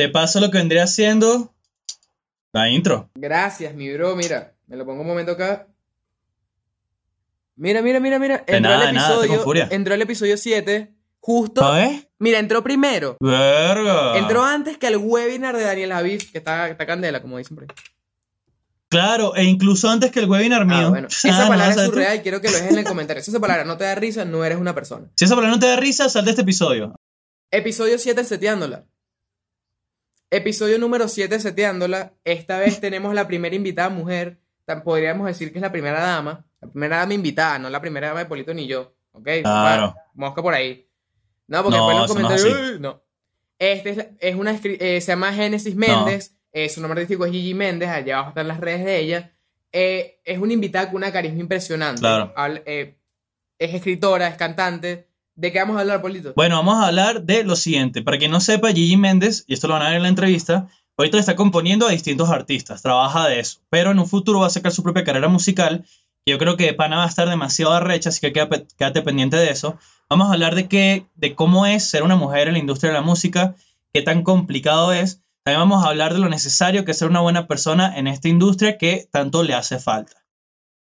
[0.00, 1.52] Te paso lo que vendría siendo
[2.54, 3.10] la intro.
[3.14, 4.16] Gracias, mi bro.
[4.16, 5.66] Mira, me lo pongo un momento acá.
[7.56, 8.36] Mira, mira, mira, mira.
[8.46, 9.66] Entró nada, el nada, episodio.
[9.70, 10.94] entró el episodio 7.
[11.20, 11.62] Justo.
[11.62, 12.08] ¿A ver?
[12.18, 13.18] Mira, entró primero.
[13.20, 14.16] Verga.
[14.16, 17.64] Entró antes que el webinar de Daniel Javid, que está, está candela, como dicen por
[17.64, 17.68] ahí.
[18.88, 20.78] Claro, e incluso antes que el webinar mío.
[20.78, 21.08] Ah, bueno.
[21.10, 21.96] Ah, Esa ¿no palabra es sabes tú?
[21.96, 22.22] surreal.
[22.22, 23.22] Quiero que lo dejes en el comentario.
[23.22, 25.08] Si esa palabra no te da risa, no eres una persona.
[25.14, 26.94] Si esa palabra no te da risa, sal de este episodio.
[27.50, 28.86] Episodio 7 seteándola.
[30.30, 32.12] Episodio número 7 seteándola.
[32.24, 34.38] Esta vez tenemos la primera invitada mujer.
[34.84, 36.46] Podríamos decir que es la primera dama.
[36.60, 38.94] La primera dama invitada, no la primera dama de Polito ni yo.
[39.12, 39.28] ¿Ok?
[39.42, 39.82] Claro.
[39.88, 40.88] Va, Mosca por ahí.
[41.48, 42.80] No, porque No, después los no comentarios.
[42.80, 43.02] no.
[43.58, 44.52] Este es, la- es una.
[44.62, 46.36] eh, se llama Génesis Méndez.
[46.52, 47.88] eh, su nombre artístico es Gigi Méndez.
[47.88, 49.32] Allá abajo están las redes de ella.
[49.72, 52.00] Eh, es una invitada con una carisma impresionante.
[52.00, 52.32] Claro.
[52.36, 52.96] Habla- eh,
[53.58, 55.08] es escritora, es cantante.
[55.40, 56.34] ¿De qué vamos a hablar, Polito?
[56.36, 58.02] Bueno, vamos a hablar de lo siguiente.
[58.02, 60.68] Para quien no sepa, Gigi Méndez, y esto lo van a ver en la entrevista,
[60.98, 64.50] ahorita está componiendo a distintos artistas, trabaja de eso, pero en un futuro va a
[64.50, 65.86] sacar su propia carrera musical,
[66.26, 69.78] yo creo que Pana va a estar demasiado arrecha, así que quédate pendiente de eso.
[70.10, 72.98] Vamos a hablar de, qué, de cómo es ser una mujer en la industria de
[72.98, 73.54] la música,
[73.94, 75.22] qué tan complicado es.
[75.42, 78.28] También vamos a hablar de lo necesario que es ser una buena persona en esta
[78.28, 80.19] industria que tanto le hace falta.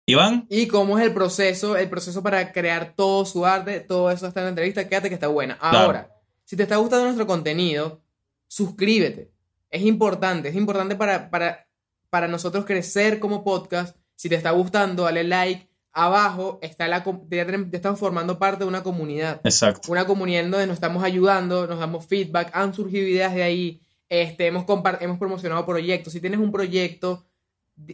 [0.07, 4.27] Iván, Y cómo es el proceso, el proceso para crear todo su arte, todo eso
[4.27, 5.57] está en la entrevista, quédate que está buena.
[5.59, 6.11] Ahora,
[6.43, 8.01] si te está gustando nuestro contenido,
[8.47, 9.31] suscríbete.
[9.71, 11.67] Es importante, es importante para, para,
[12.09, 13.97] para nosotros crecer como podcast.
[14.15, 15.67] Si te está gustando, dale like.
[15.91, 19.41] Abajo está la, ya estamos formando parte de una comunidad.
[19.43, 19.91] exacto.
[19.91, 23.81] Una comunidad en donde nos estamos ayudando, nos damos feedback, han surgido ideas de ahí,
[24.09, 24.65] este, hemos,
[24.99, 26.13] hemos promocionado proyectos.
[26.13, 27.25] Si tienes un proyecto,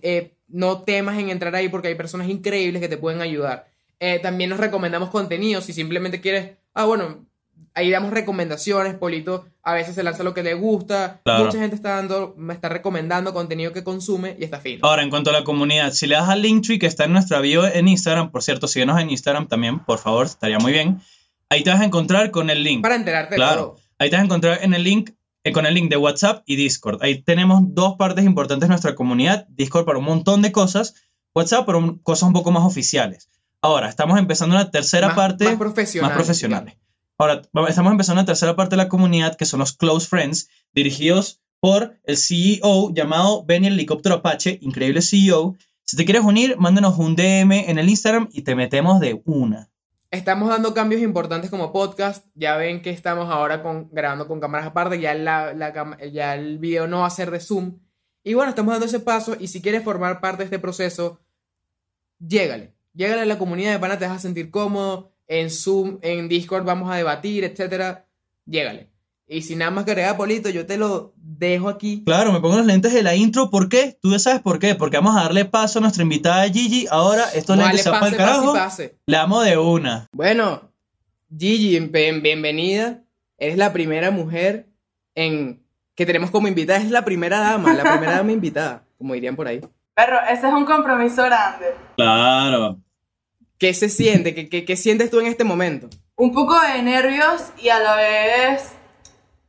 [0.02, 3.68] eh, no temas en entrar ahí porque hay personas increíbles que te pueden ayudar.
[4.00, 5.62] Eh, también nos recomendamos contenido.
[5.62, 7.26] Si simplemente quieres, ah, bueno,
[7.74, 8.96] ahí damos recomendaciones.
[8.96, 11.22] Polito a veces se lanza lo que le gusta.
[11.24, 11.46] Claro.
[11.46, 14.80] Mucha gente está dando, me está recomendando contenido que consume y está fino.
[14.88, 17.40] Ahora, en cuanto a la comunidad, si le das al Linktree que está en nuestra
[17.42, 21.00] bio en Instagram, por cierto, síguenos en Instagram también, por favor, estaría muy bien.
[21.50, 22.82] Ahí te vas a encontrar con el link.
[22.82, 23.62] Para enterarte Claro.
[23.62, 23.80] todo.
[24.00, 25.12] Ahí te vas a encontrar en el link,
[25.54, 27.02] con el link de WhatsApp y Discord.
[27.02, 29.48] Ahí tenemos dos partes importantes de nuestra comunidad.
[29.50, 30.94] Discord para un montón de cosas,
[31.34, 33.30] WhatsApp para un- cosas un poco más oficiales.
[33.62, 36.76] Ahora, estamos empezando una tercera Más- parte más profesional, más profesionales.
[37.18, 41.42] Ahora, estamos empezando una tercera parte de la comunidad que son los Close Friends, dirigidos
[41.60, 45.56] por el CEO llamado Benny el Helicóptero Apache, increíble CEO.
[45.84, 49.70] Si te quieres unir, mándanos un DM en el Instagram y te metemos de una.
[50.12, 52.26] Estamos dando cambios importantes como podcast.
[52.36, 55.00] Ya ven que estamos ahora con, grabando con cámaras aparte.
[55.00, 55.14] Ya,
[56.34, 57.80] el video no va a ser de Zoom.
[58.22, 59.38] Y bueno, estamos dando ese paso.
[59.40, 61.22] Y si quieres formar parte de este proceso,
[62.20, 62.76] llégale.
[62.94, 65.14] Llégale a la comunidad de pana, te vas a sentir cómodo.
[65.28, 68.10] En Zoom, en Discord vamos a debatir, etcétera.
[68.46, 68.91] Llégale.
[69.34, 72.04] Y sin nada más que agregar, Polito, yo te lo dejo aquí.
[72.06, 73.50] Claro, me pongo los lentes de la intro.
[73.50, 73.98] ¿Por qué?
[74.02, 74.76] Tú ya sabes por qué.
[74.76, 76.86] Porque vamos a darle paso a nuestra invitada Gigi.
[76.92, 78.54] Ahora, estos Vale, lentes se para pase, el pase, carajo.
[78.54, 78.96] pase.
[79.06, 80.08] Le damos de una.
[80.12, 80.70] Bueno,
[81.36, 83.04] Gigi, bien- bienvenida.
[83.38, 84.68] Eres la primera mujer
[85.16, 85.64] en
[85.96, 86.80] que tenemos como invitada.
[86.80, 89.62] Es la primera dama, la primera dama invitada, como dirían por ahí.
[89.96, 91.68] Perro, ese es un compromiso grande.
[91.96, 92.80] Claro.
[93.58, 94.36] ¿Qué se siente?
[94.36, 95.88] ¿Qué, qué, qué sientes tú en este momento?
[96.18, 98.74] Un poco de nervios y a la vez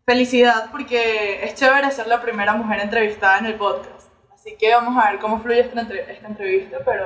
[0.06, 4.08] felicidad porque es chévere ser la primera mujer entrevistada en el podcast.
[4.34, 7.04] Así que vamos a ver cómo fluye esta, entre- esta entrevista, pero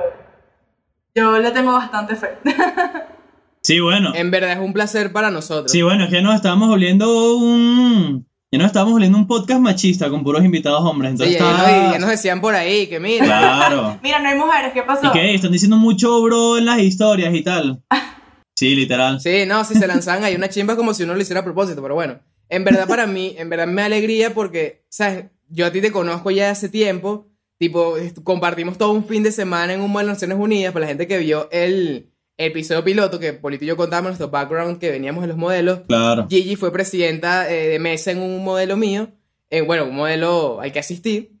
[1.15, 2.37] yo le tengo bastante fe.
[3.63, 4.13] Sí, bueno.
[4.15, 5.69] En verdad es un placer para nosotros.
[5.69, 8.25] Sí, bueno, es que nos estábamos volviendo un.
[8.49, 11.09] Ya nos estábamos volviendo un podcast machista con puros invitados hombres.
[11.19, 13.25] Sí, Entonces ya, está- nos, ya nos decían por ahí que mira.
[13.25, 13.99] Claro.
[14.03, 15.07] Mira, no hay mujeres, ¿qué pasó?
[15.07, 15.35] ¿Y qué?
[15.35, 17.81] Están diciendo mucho bro en las historias y tal.
[18.55, 19.19] Sí, literal.
[19.19, 21.79] Sí, no, si se lanzan ahí una chimba como si uno lo hiciera a propósito,
[21.81, 22.19] pero bueno.
[22.49, 25.25] En verdad para mí, en verdad me alegría porque, ¿sabes?
[25.49, 27.27] Yo a ti te conozco ya hace tiempo,
[27.57, 31.07] tipo, compartimos todo un fin de semana en un de Naciones Unidas, para la gente
[31.07, 35.27] que vio el, episodio piloto, que Polito y yo contamos nuestro background, que veníamos de
[35.27, 35.81] los modelos.
[35.87, 36.27] Claro.
[36.29, 39.09] Gigi fue presidenta eh, de mesa en un modelo mío,
[39.49, 41.39] en, bueno, un modelo al que asistí.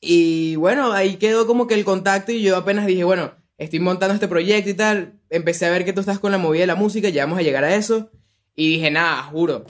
[0.00, 4.14] Y bueno, ahí quedó como que el contacto y yo apenas dije, bueno, estoy montando
[4.14, 5.14] este proyecto y tal.
[5.30, 7.42] Empecé a ver que tú estás con la movida de la música, ya vamos a
[7.42, 8.10] llegar a eso.
[8.54, 9.64] Y dije, nada, juro,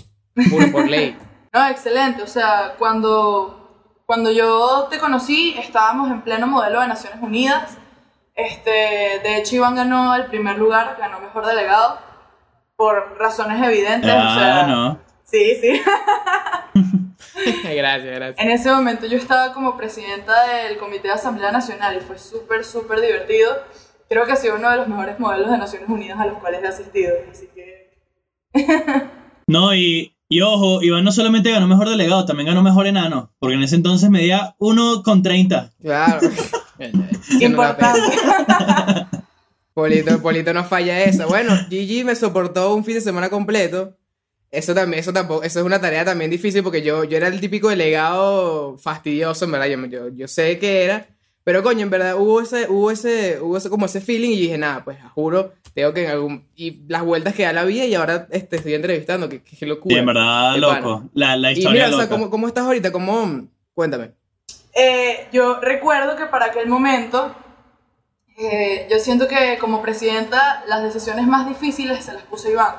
[0.50, 1.16] juro por ley.
[1.54, 2.22] No, excelente.
[2.22, 7.76] O sea, cuando, cuando yo te conocí, estábamos en pleno modelo de Naciones Unidas.
[8.34, 8.70] Este,
[9.22, 11.98] de hecho, Iván ganó el primer lugar, ganó mejor delegado,
[12.74, 14.08] por razones evidentes.
[14.10, 14.98] o sea, Ah, no.
[15.24, 15.82] Sí, sí.
[17.76, 18.38] gracias, gracias.
[18.38, 22.64] En ese momento yo estaba como presidenta del Comité de Asamblea Nacional y fue súper,
[22.64, 23.62] súper divertido.
[24.08, 26.62] Creo que ha sido uno de los mejores modelos de Naciones Unidas a los cuales
[26.62, 27.14] he asistido.
[27.30, 27.92] Así que.
[29.46, 33.54] No, y, Y ojo, Iván no solamente ganó mejor delegado, también ganó mejor enano, porque
[33.54, 35.72] en ese entonces medía 1,30.
[35.82, 36.20] Claro.
[37.38, 38.00] Importante.
[39.74, 41.28] Polito, Polito no falla eso.
[41.28, 43.98] Bueno, Gigi me soportó un fin de semana completo.
[44.50, 47.38] Eso también, eso tampoco, eso es una tarea también difícil porque yo, yo era el
[47.38, 49.66] típico delegado fastidioso, en verdad.
[49.66, 51.08] Yo, yo, yo sé que era.
[51.44, 54.58] Pero coño, en verdad hubo ese, hubo ese, hubo ese, como ese feeling y dije,
[54.58, 56.46] nada, pues juro, tengo que en algún.
[56.54, 59.94] Y las vueltas que da la vida y ahora este, estoy entrevistando, que, que, locura.
[59.94, 61.04] Sí, en verdad, Qué loco.
[61.14, 62.08] La, la Y historia mira, o sea, loca.
[62.14, 62.92] ¿cómo, ¿cómo estás ahorita?
[62.92, 63.46] ¿Cómo?
[63.74, 64.12] Cuéntame.
[64.74, 67.34] Eh, yo recuerdo que para aquel momento,
[68.38, 72.76] eh, yo siento que como presidenta las decisiones más difíciles se las puso Iván.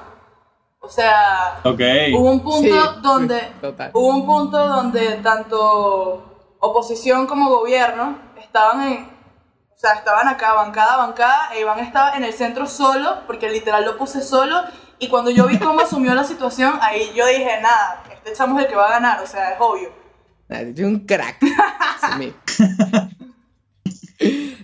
[0.80, 1.80] O sea, Ok.
[2.16, 2.62] hubo un punto
[2.94, 3.92] Sí, donde total.
[3.94, 10.98] hubo un punto donde tanto oposición como gobierno estaban en, o sea, estaban acá bancada
[10.98, 14.62] bancada e Iván estaba en el centro solo, porque literal lo puse solo
[15.00, 18.66] y cuando yo vi cómo asumió la situación, ahí yo dije, nada, este chamo es
[18.66, 19.90] el que va a ganar, o sea, es obvio.
[20.86, 21.38] Un crack.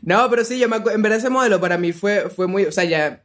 [0.01, 2.71] No, pero sí, yo me en verdad ese modelo para mí fue, fue muy, o
[2.71, 3.21] sea, ya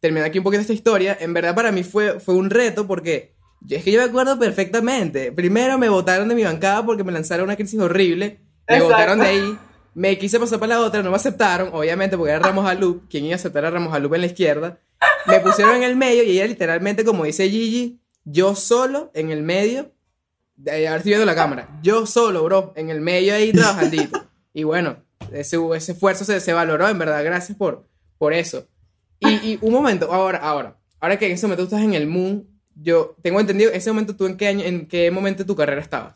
[0.00, 3.34] terminando aquí un poquito esta historia, en verdad para mí fue, fue un reto porque
[3.60, 5.32] yo- es que yo me acuerdo perfectamente.
[5.32, 9.26] Primero me botaron de mi bancada porque me lanzaron una crisis horrible, me botaron de
[9.26, 9.58] ahí,
[9.98, 13.24] me quise pasar para la otra, no me aceptaron, obviamente porque era Ramos Alup, quien
[13.24, 14.78] iba a aceptar a Ramos Alup en la izquierda.
[15.26, 19.42] Me pusieron en el medio y ella literalmente, como dice Gigi, yo solo en el
[19.42, 19.90] medio
[20.54, 21.80] de ahí, a ver si viendo la cámara.
[21.82, 24.24] Yo solo, bro, en el medio ahí trabajandito.
[24.54, 24.98] Y bueno,
[25.32, 27.24] ese, esfuerzo se, se valoró, en verdad.
[27.24, 27.84] Gracias por,
[28.18, 28.68] por eso.
[29.18, 32.46] Y, un momento, ahora, ahora, ahora que en ese momento tú estás en el Moon,
[32.76, 35.80] yo tengo entendido, en ese momento tú en qué en qué momento de tu carrera
[35.80, 36.14] estabas.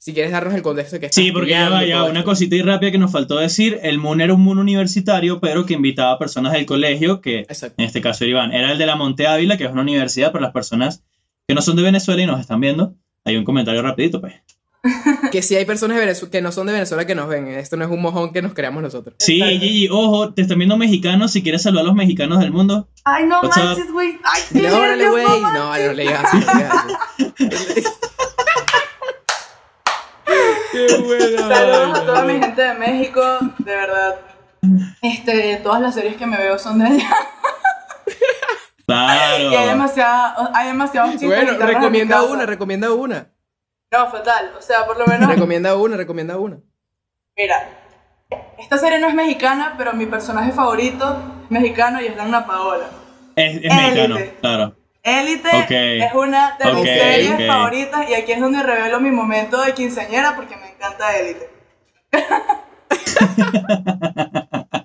[0.00, 2.62] Si quieres darnos el contexto de que Sí, porque ya va, ya una cosita y
[2.62, 3.80] rápida que nos faltó decir.
[3.82, 7.74] El Moon era un Moon universitario, pero que invitaba a personas del colegio, que Exacto.
[7.78, 8.52] en este caso era Iván.
[8.52, 11.02] Era el de la Monte Ávila, que es una universidad para las personas
[11.48, 12.94] que no son de Venezuela y nos están viendo.
[13.24, 14.34] Hay un comentario rapidito, pues.
[15.32, 17.48] Que si hay personas de Venezuela, que no son de Venezuela que nos ven.
[17.48, 19.16] Esto no es un mojón que nos creamos nosotros.
[19.18, 19.60] Sí, Exacto.
[19.66, 21.32] Gigi, ojo, te están viendo mexicanos.
[21.32, 22.88] Si quieres saludar a los mexicanos del mundo.
[23.04, 24.16] Ay, no manches, güey.
[24.22, 25.24] Ay, Dile, órale, güey.
[25.24, 25.86] no No, manches.
[25.88, 26.74] no le digas así, no le digas
[27.74, 27.82] así.
[30.86, 33.20] Qué buena Saludos a toda mi gente de México,
[33.58, 34.16] de verdad.
[35.02, 37.10] Este, todas las series que me veo son de allá.
[38.86, 39.50] Claro.
[39.50, 42.28] Y hay demasiada, hay demasiados chistes Bueno, guitarras en mi recomienda casa.
[42.32, 43.26] una, recomienda una.
[43.92, 44.52] No, fatal.
[44.58, 46.58] O sea, por lo menos, Recomienda una, recomienda una.
[47.36, 47.68] mira,
[48.58, 52.86] esta serie no es mexicana, pero mi personaje favorito es mexicano y es Dana Paola.
[53.36, 54.76] Es, es mexicano, claro.
[55.02, 55.48] Élite
[56.04, 60.34] es una de mis series favoritas y aquí es donde revelo mi momento de quinceañera
[60.36, 61.48] porque me encanta Élite.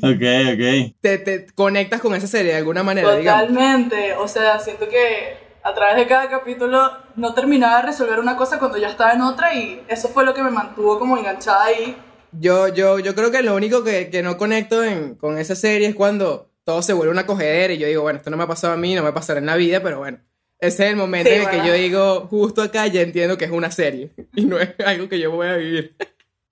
[0.00, 0.22] Ok,
[0.52, 0.94] ok.
[1.00, 3.48] Te, te conectas con esa serie de alguna manera, digamos.
[3.48, 8.36] Totalmente, o sea, siento que a través de cada capítulo no terminaba de resolver una
[8.36, 11.64] cosa cuando ya estaba en otra y eso fue lo que me mantuvo como enganchada
[11.64, 11.96] ahí.
[12.30, 15.88] Yo, yo, yo creo que lo único que, que no conecto en- con esa serie
[15.88, 18.46] es cuando todo se vuelve una cogedera y yo digo, bueno, esto no me ha
[18.46, 20.18] pasado a mí, no me pasará en la vida, pero bueno.
[20.60, 21.68] Ese es el momento Sí, en el que bueno.
[21.68, 25.18] yo digo, justo acá ya entiendo que es una serie y no es algo que
[25.18, 25.96] yo voy a vivir.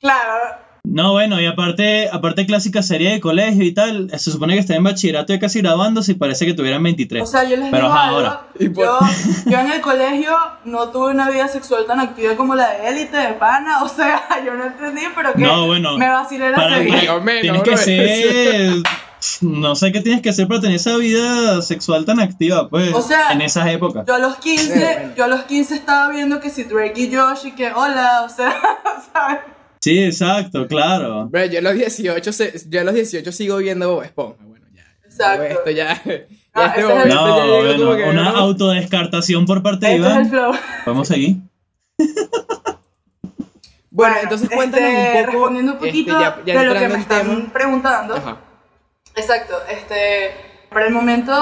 [0.00, 4.60] Claro, No, bueno, y aparte, aparte clásica serie de colegio y tal, se supone que
[4.60, 7.22] está en bachillerato y casi graduándose y parece que tuvieran 23.
[7.22, 8.46] o sea, yo les Pero digo ajá, algo, ahora.
[8.58, 8.98] Yo,
[9.46, 13.16] yo en el colegio no tuve una vida sexual tan activa como la de Élite,
[13.18, 16.76] de pana, o sea, yo no entendí, pero que No, bueno, me vacilé la para-
[16.78, 17.06] serie.
[17.06, 18.72] para- tienes que ser...
[19.40, 23.02] No sé qué tienes que hacer para tener esa vida sexual tan activa, pues, O
[23.02, 24.04] sea, en esas épocas.
[24.06, 25.14] Yo a los 15, Eh, bueno.
[25.16, 28.28] yo a los 15 estaba viendo que si Drake y Josh y que hola, o
[28.28, 28.54] sea,
[29.12, 29.38] ¿sabes?
[29.80, 31.26] Sí, exacto, claro.
[31.28, 34.36] Bro, yo a los 18, se- yo a los 18 sigo viendo Bob Esponja.
[34.44, 34.82] Bueno, ya.
[35.04, 35.44] Exacto.
[35.44, 36.02] Esto ya.
[36.04, 36.20] ya
[36.58, 38.36] Ah, este es momento No, ya bueno, como que, una ¿no?
[38.38, 40.30] autodescartación por parte de Este es el Iván.
[40.30, 40.52] flow.
[40.84, 41.36] Podemos seguir.
[43.90, 45.32] Bueno, entonces cuéntanos este, un poco.
[45.32, 47.52] Respondiendo un este, poquito ya, ya de lo que me están tema.
[47.52, 48.14] preguntando.
[48.16, 48.36] Ajá.
[49.16, 50.34] Exacto, este,
[50.68, 51.32] para el momento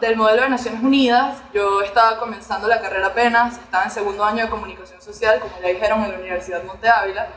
[0.00, 4.44] del modelo de Naciones Unidas, yo estaba comenzando la carrera apenas, estaba en segundo año
[4.44, 7.28] de comunicación social, como ya dijeron, en la Universidad Monte Ávila.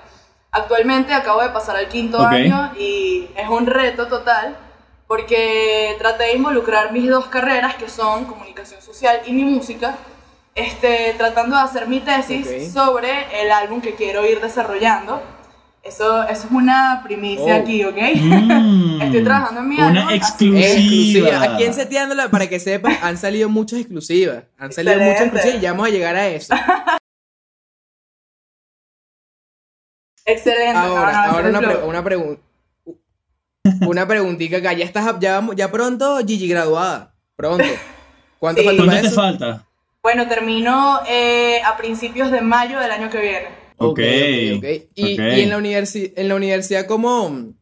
[0.50, 4.58] Actualmente acabo de pasar al quinto año y es un reto total
[5.06, 9.98] porque traté de involucrar mis dos carreras, que son comunicación social y mi música,
[10.56, 15.22] este, tratando de hacer mi tesis sobre el álbum que quiero ir desarrollando.
[15.86, 17.62] Eso, eso es una primicia Oh.
[17.62, 17.96] aquí, ¿ok?
[18.16, 20.60] Mm, Estoy trabajando en mi álbum, Una exclusiva.
[20.60, 21.44] Exclusiva.
[21.44, 24.46] Aquí en Seteándola, para que sepan, han salido muchas exclusivas.
[24.58, 26.56] Han salido muchas exclusivas y ya vamos a llegar a eso.
[30.26, 30.76] Excelente.
[30.78, 32.42] Ahora, No, no, ese ahora una, pre- una pregunta.
[33.88, 34.74] Una preguntita acá.
[34.74, 37.14] Ya estás, ya, vamos- ya pronto Gigi graduada.
[37.36, 37.64] Pronto.
[38.40, 38.68] ¿Cuánto Sí.
[38.68, 39.16] falta ¿Cuánto te eso?
[39.16, 39.66] falta?
[40.02, 43.65] Bueno, termino eh, a principios de mayo del año que viene.
[43.78, 44.66] Ok, ok, ok.
[44.96, 45.20] Y, ok.
[45.38, 47.54] y en, la universi- en la universidad, ¿cómo,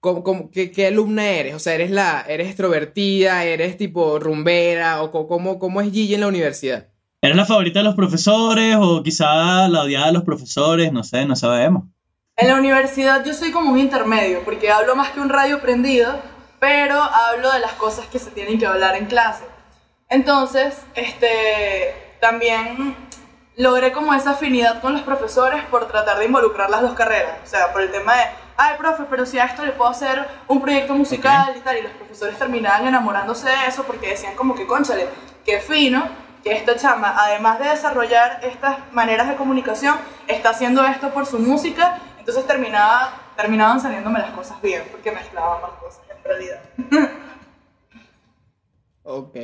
[0.00, 1.54] cómo- cómo- qué, qué alumna eres?
[1.54, 3.44] O sea, ¿eres, la, ¿eres extrovertida?
[3.44, 5.02] ¿Eres tipo rumbera?
[5.02, 6.88] ¿O cómo, cómo es Gigi en la universidad?
[7.20, 10.92] ¿Eres la favorita de los profesores o quizá la odiada de los profesores?
[10.92, 11.84] No sé, no sabemos.
[12.36, 16.18] En la universidad yo soy como un intermedio, porque hablo más que un radio prendido,
[16.58, 19.44] pero hablo de las cosas que se tienen que hablar en clase.
[20.08, 22.96] Entonces, este, también
[23.62, 27.38] logré como esa afinidad con los profesores por tratar de involucrar las dos carreras.
[27.44, 28.22] O sea, por el tema de,
[28.56, 31.82] ay, profe, pero si a esto le puedo hacer un proyecto musical y tal, y
[31.82, 35.08] los profesores terminaban enamorándose de eso porque decían como que, conchale,
[35.44, 36.02] qué fino
[36.42, 41.38] que esta chama, además de desarrollar estas maneras de comunicación, está haciendo esto por su
[41.38, 46.60] música, entonces terminaba, terminaban saliéndome las cosas bien, porque mezclaba más cosas en realidad.
[49.04, 49.36] Ok.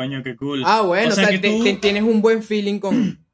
[0.00, 0.62] Coño, qué cool.
[0.64, 3.18] Ah, bueno, o sea, que te- tú- te- tienes un buen feeling con...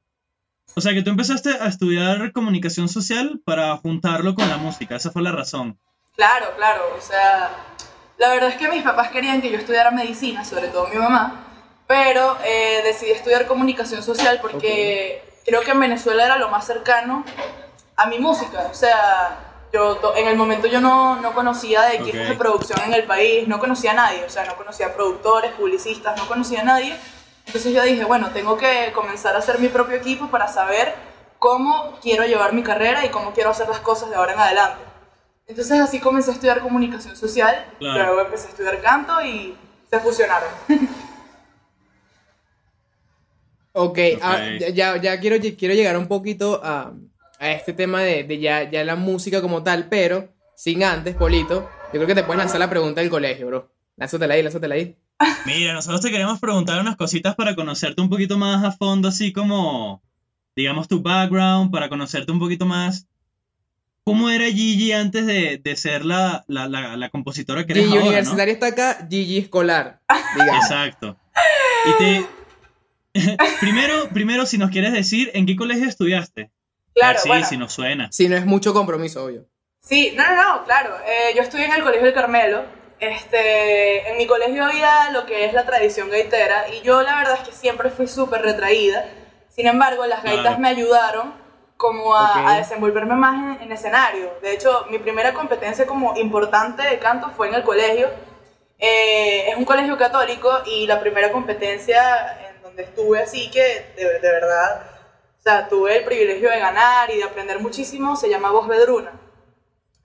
[0.75, 4.97] O sea, que tú empezaste a estudiar comunicación social para juntarlo con la música.
[4.97, 5.79] Esa fue la razón.
[6.17, 7.51] Claro, claro, o sea,
[8.19, 11.47] la verdad es que mis papás querían que yo estudiara medicina, sobre todo mi mamá,
[11.87, 17.25] pero eh, decidí estudiar comunicación social porque creo que en Venezuela era lo más cercano
[17.97, 19.46] a mi música, o sea,
[19.77, 22.29] yo to- en el momento yo no, no conocía de equipos Ok.
[22.29, 26.17] de producción en el país, no conocía a nadie, o sea, no conocía productores, publicistas,
[26.17, 26.97] no conocía a nadie,
[27.47, 30.95] entonces yo dije, bueno, tengo que comenzar a hacer mi propio equipo para saber
[31.39, 34.83] cómo quiero llevar mi carrera y cómo quiero hacer las cosas de ahora en adelante.
[35.47, 38.05] Entonces así comencé a estudiar comunicación social, Claro.
[38.07, 39.57] luego empecé a estudiar canto y
[39.91, 40.49] se fusionaron.
[43.79, 44.61] Ok, ah, Ok.
[44.61, 46.93] ya, ya, ya quiero, quiero llegar un poquito a,
[47.39, 51.69] a este tema de, de ya, ya la música como tal, pero sin antes, Polito,
[51.93, 53.71] yo creo que te puedes lanzar la pregunta del colegio, bro.
[53.97, 54.97] Lánzatela ahí, lánzatela ahí.
[55.47, 59.33] Mira, nosotros te queremos preguntar unas cositas para conocerte un poquito más a fondo, así
[59.33, 60.03] como,
[60.55, 63.07] digamos, tu background, para conocerte un poquito más.
[64.05, 67.97] ¿Cómo era Gigi antes de, de ser la, la, la, la compositora que eres Gigi
[67.97, 68.11] ahora, ¿no?
[68.11, 70.01] universitaria está acá, Gigi escolar,
[70.35, 70.65] digamos.
[70.65, 71.17] Exacto.
[71.87, 72.27] Y te...
[73.61, 76.51] primero, primero, si nos quieres decir, ¿en qué colegio estudiaste?
[76.97, 77.47] Claro, sí, bueno.
[77.47, 78.09] si nos suena.
[78.11, 79.45] Si no es mucho compromiso, obvio.
[79.81, 80.97] Sí, no, no, no, claro.
[81.07, 82.65] Eh, yo estudié en el Colegio del Carmelo.
[82.99, 87.39] Este, en mi colegio había lo que es la tradición gaitera y yo la verdad
[87.41, 89.05] es que siempre fui súper retraída.
[89.49, 90.59] Sin embargo, las gaitas Claro.
[90.61, 91.35] me ayudaron
[91.77, 92.47] como a, Ok.
[92.47, 94.33] a desenvolverme más en, en escenario.
[94.43, 98.09] De hecho, mi primera competencia como importante de canto fue en el colegio.
[98.79, 104.05] Eh, es un colegio católico y la primera competencia en donde estuve así que de,
[104.21, 104.91] de verdad,
[105.47, 109.13] o sea, tuve el privilegio de ganar y de aprender muchísimo, se llama Voz Vedruna.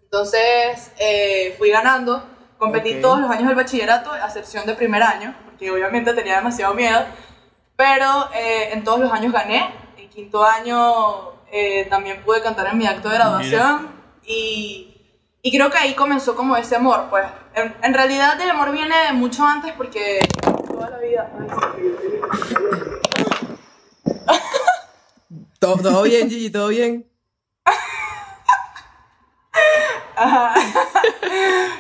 [0.03, 2.23] Entonces eh, fui ganando,
[2.59, 3.01] competí Ok.
[3.01, 7.03] todos los años del bachillerato, a excepción de primer año, porque obviamente tenía demasiado miedo,
[7.75, 9.73] pero eh, en todos los años gané.
[9.97, 13.89] En quinto año eh, también pude cantar en mi acto de graduación
[14.23, 14.95] y,
[15.41, 17.07] y creo que ahí comenzó como ese amor.
[17.09, 20.19] Pues en, en realidad el amor viene mucho antes porque
[20.67, 21.31] toda la vida...
[21.39, 23.10] ay.
[25.61, 26.49] ¿Todo, todo bien, Gigi?
[26.49, 27.05] ¿Todo bien?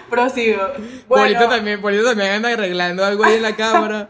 [0.09, 0.61] Prosigo.
[1.07, 4.09] Bueno, Polito también, Polito también anda arreglando algo ahí en la cámara.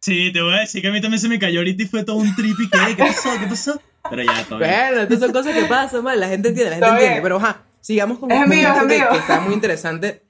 [0.00, 2.04] Sí, te voy a decir que a mí también se me cayó ahorita y fue
[2.04, 2.78] todo un trip y ¿qué?
[2.96, 3.30] ¿Qué pasó?
[3.40, 3.80] ¿Qué pasó?
[4.10, 4.70] Pero ya, todo bien.
[4.70, 6.20] Bueno, estas son cosas que pasan, mal.
[6.20, 7.10] La gente entiende, la gente entiende.
[7.14, 7.22] bien.
[7.22, 9.06] Pero, ajá, sigamos con Es con mío, es que, mío.
[9.10, 10.22] que está muy interesante.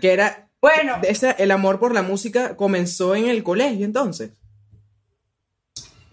[0.00, 0.48] Que era.
[0.60, 4.32] bueno, ese- el amor por la música comenzó en el colegio, entonces.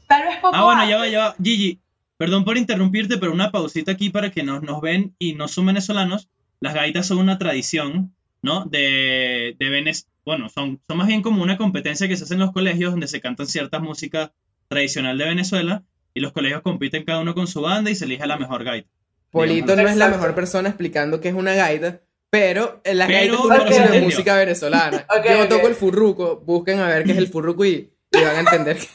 [0.07, 1.35] tal vez poco Ah, bueno, ya va, ya va.
[1.43, 1.80] Gigi,
[2.21, 5.65] perdón por interrumpirte, pero una pausita aquí para que nos, nos ven y no son
[5.65, 6.29] venezolanos.
[6.59, 8.13] Las gaitas son una tradición,
[8.43, 8.65] ¿no?
[8.65, 10.05] De, de Venez...
[10.23, 13.07] Bueno, son, son más bien como una competencia que se hace en los colegios donde
[13.07, 14.29] se cantan ciertas músicas
[14.67, 18.27] tradicional de Venezuela y los colegios compiten cada uno con su banda y se elige
[18.27, 18.87] la mejor gaita.
[19.31, 23.41] Polito no es la mejor persona explicando qué es una gaita, pero en las Pero
[23.47, 24.03] gaitas tienes entendió.
[24.09, 25.07] música venezolana.
[25.09, 28.35] Ok, Yo toco el furruco, busquen a ver qué es el furruco y, y van
[28.35, 28.77] a entender.
[28.77, 28.87] que-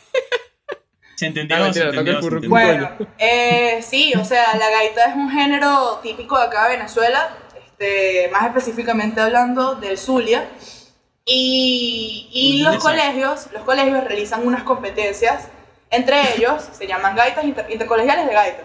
[1.16, 1.56] ¿Se entendió?
[1.56, 2.22] Ah, mentira, ¿Se toca el entendió?
[2.22, 2.58] ¿Se furruco.
[2.58, 2.88] entendió?
[2.96, 7.30] Bueno, eh, sí, o sea, la gaita es un género típico de acá de Venezuela,
[7.66, 10.48] este, más específicamente hablando del Zulia.
[11.24, 15.48] Y, y los colegios, los colegios realizan unas competencias,
[15.90, 18.62] entre ellos se llaman gaitas inter- intercolegiales de gaita.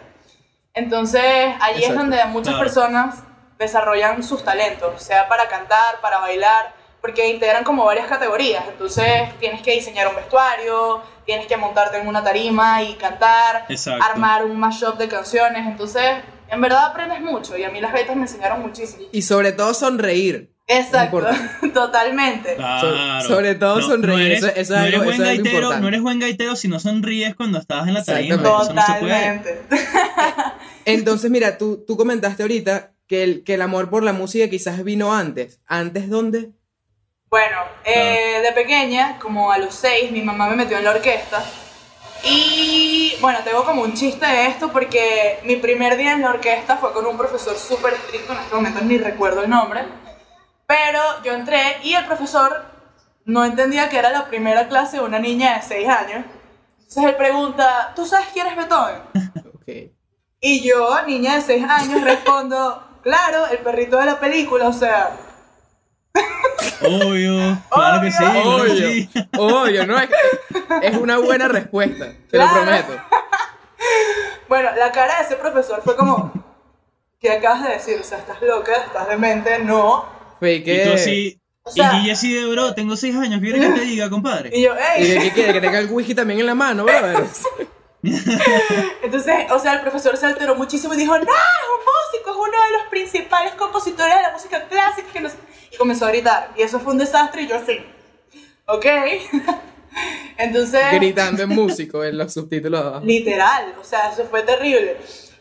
[0.73, 1.23] Entonces,
[1.59, 2.59] allí es donde muchas Claro.
[2.63, 3.23] personas
[3.57, 8.63] desarrollan sus talentos, sea para cantar, para bailar, porque integran como varias categorías.
[8.67, 9.05] Entonces,
[9.39, 14.03] tienes que diseñar un vestuario, tienes que montarte en una tarima y cantar, Exacto.
[14.03, 15.65] armar un mashup de canciones.
[15.67, 16.03] Entonces,
[16.49, 19.03] en verdad aprendes mucho y a mí las gaitas me enseñaron muchísimo.
[19.11, 20.49] Y sobre todo sonreír.
[20.67, 21.21] Exacto,
[21.73, 22.55] totalmente.
[22.55, 23.21] Claro.
[23.27, 25.81] sobre todo sonreír, eres, eso- eso no eres buen eso es algo gaitero, importante.
[25.81, 28.35] no eres buen gaitero si no sonríes cuando estabas en la tarima.
[28.35, 28.63] Exactamente.
[28.63, 29.39] Eso no se puede.
[29.39, 29.61] Totalmente.
[30.85, 34.83] Entonces, mira, tú, tú comentaste ahorita que el, que el amor por la música quizás
[34.83, 35.59] vino antes.
[35.67, 36.51] ¿Antes dónde?
[37.31, 41.41] Bueno, eh, de pequeña, como a los seis, mi mamá me metió en la orquesta.
[42.25, 46.75] Y bueno, tengo como un chiste de esto porque mi primer día en la orquesta
[46.75, 49.85] fue con un profesor súper estricto, en este momento ni recuerdo el nombre.
[50.67, 52.65] Pero yo entré y el profesor
[53.23, 56.25] no entendía que era la primera clase de una niña de seis años.
[56.79, 59.03] Entonces él pregunta, ¿tú sabes quién es Beethoven?
[59.55, 59.93] Ok.
[60.41, 65.15] Y yo, niña de 6 años, respondo, claro, el perrito de la película, o sea,
[66.81, 68.23] Obvio, claro que sí.
[68.23, 69.09] Obvio, sí.
[69.37, 70.09] obvio, no es,
[70.81, 72.93] es una buena respuesta, te lo prometo.
[74.47, 76.31] bueno, la cara de ese profesor fue como,
[77.19, 77.97] ¿qué acabas de decir?
[77.99, 80.05] O sea, estás loca, estás demente, no.
[80.39, 83.39] Fue Y que tú así, O sea- y Gigi así de bro, tengo seis años,
[83.41, 84.49] ¿qué quieres que te diga, compadre?
[84.53, 85.07] Y yo, y ey.
[85.07, 87.25] que, que quiere que tenga el whisky también en la mano, brother.
[89.03, 92.35] Entonces, o sea, el profesor se alteró muchísimo y dijo, no, es un músico, es
[92.35, 95.07] uno de los principales compositores de la música clásica.
[95.13, 95.35] Que no sé".
[95.71, 96.51] Y comenzó a gritar.
[96.57, 97.79] Y eso fue un desastre y yo así,
[98.65, 98.85] ok.
[100.37, 100.81] Entonces...
[100.93, 103.05] Gritando en músico en los subtítulos abajo.
[103.05, 104.97] Literal, o sea, eso fue terrible.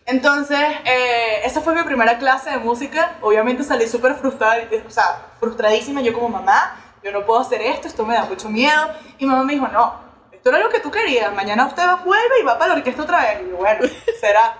[0.07, 3.17] Entonces, eh, esa fue mi primera clase de música.
[3.21, 4.57] Obviamente salí súper frustrada,
[4.87, 6.01] o sea, frustradísima.
[6.01, 8.91] Yo como mamá, yo no puedo hacer esto, esto me da mucho miedo.
[9.19, 9.95] Y mamá me dijo, no,
[10.33, 11.33] esto era lo que tú querías.
[11.35, 13.43] Mañana usted vuelve y va para la orquesta otra vez.
[13.47, 13.81] Y yo, bueno,
[14.21, 14.59] será.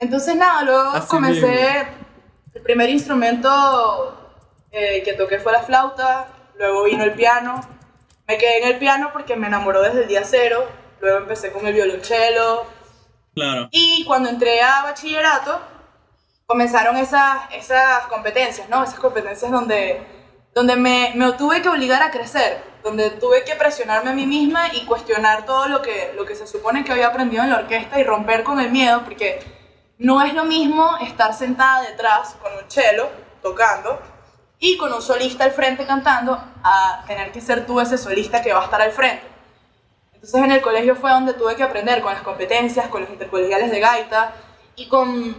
[0.00, 1.46] Entonces, nada, luego Así comencé.
[1.46, 2.06] mismo.
[2.54, 4.25] El primer instrumento
[4.70, 7.60] eh, que toqué fue la flauta, luego vino el piano.
[8.26, 10.66] Me quedé en el piano porque me enamoró desde el día cero.
[11.00, 12.66] Luego empecé con el violonchelo.
[13.34, 13.68] Claro.
[13.70, 15.60] Y cuando entré a bachillerato,
[16.46, 18.82] comenzaron esas, esas competencias, ¿no?
[18.82, 20.00] Esas competencias donde,
[20.54, 24.72] donde me, me tuve que obligar a crecer, donde tuve que presionarme a mí misma
[24.72, 28.00] y cuestionar todo lo que, lo que se supone que había aprendido en la orquesta
[28.00, 29.40] y romper con el miedo, porque
[29.98, 33.08] no es lo mismo estar sentada detrás con un cello
[33.42, 34.00] tocando
[34.58, 38.52] y con un solista al frente cantando a tener que ser tú ese solista que
[38.52, 39.22] va a estar al frente.
[40.14, 43.70] Entonces en el colegio fue donde tuve que aprender con las competencias, con los intercolegiales
[43.70, 44.32] de gaita
[44.74, 45.36] y con,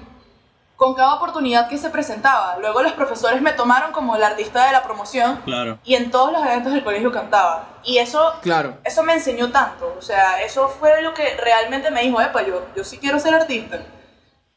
[0.76, 2.58] con cada oportunidad que se presentaba.
[2.60, 5.80] Luego los profesores me tomaron como el artista de la promoción Claro.
[5.84, 7.66] y en todos los eventos del colegio cantaba.
[7.84, 8.78] Y eso, Claro.
[8.84, 9.96] eso me enseñó tanto.
[9.98, 13.34] O sea, eso fue lo que realmente me dijo, epa, yo, yo sí quiero ser
[13.34, 13.80] artista.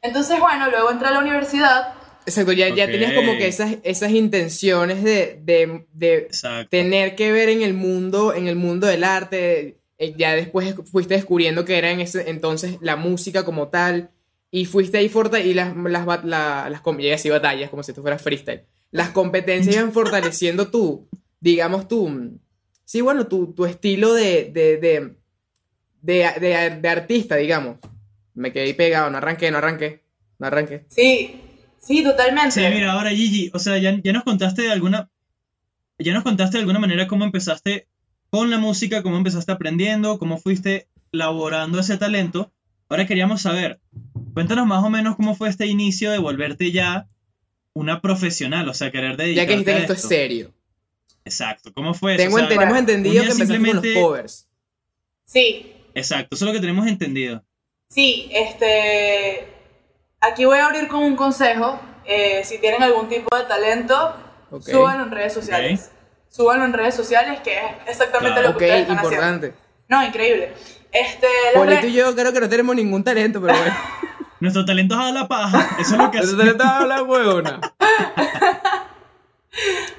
[0.03, 1.95] Entonces, bueno, luego entré a la universidad.
[2.27, 6.29] Exacto, ya, ya tenías como que esas, esas intenciones de, de, de
[6.69, 9.79] tener que ver en el mundo, en el mundo del arte.
[9.99, 14.11] eh, Ya después fuiste descubriendo que era en ese entonces la música como tal.
[14.53, 18.21] Y fuiste ahí forta y las, las, las, y así batallas, como si tú fueras
[18.21, 18.63] freestyle.
[18.91, 21.09] Las competencias iban fortaleciendo tú,
[21.41, 22.39] digamos tú, mm,
[22.85, 25.15] sí, bueno, tu, tu estilo de, de, de,
[26.03, 27.77] de, de- de artista, digamos.
[28.35, 30.03] Me quedé ahí pegado, no arranqué, no arranqué,
[30.39, 30.85] no arranqué.
[30.89, 31.41] Sí,
[31.81, 32.53] sí, totalmente.
[32.53, 35.11] Sí, mira, ahora Gigi, o sea, ya, ya nos contaste de alguna,
[35.99, 37.87] ya nos contaste de alguna manera cómo empezaste
[38.31, 42.53] con la música, cómo empezaste aprendiendo, cómo fuiste elaborando ese talento.
[42.89, 43.81] Ahora queríamos saber,
[44.35, 47.09] cuéntanos más o menos cómo fue este inicio de volverte ya
[47.73, 50.09] una profesional, o sea, querer Ya dedicarte que dijiste que esto es esto.
[50.09, 50.53] serio.
[51.25, 52.23] Exacto, ¿cómo fue eso?
[52.25, 54.49] Tengo, O sea, tenemos bueno, entendido que empezaste con los simplemente- covers.
[55.25, 57.45] Sí, Exacto, eso es lo que tenemos entendido.
[57.89, 59.49] Sí, este.
[60.21, 61.79] Aquí voy a abrir con un consejo.
[62.05, 64.15] Eh, si tienen algún tipo de talento,
[64.51, 64.63] Ok.
[64.69, 65.91] súbanlo en redes sociales.
[66.29, 68.53] Súbanlo en redes sociales, que es exactamente Claro.
[68.53, 69.17] lo que Ok, ustedes están haciendo.
[69.27, 69.55] importante.
[69.89, 70.53] No, increíble.
[70.93, 73.75] Este, Polito y yo creo que no tenemos ningún talento, pero bueno.
[74.41, 76.39] Nuestro talento es a la paja, eso es lo que hacemos.
[76.39, 77.61] talento es la huevona.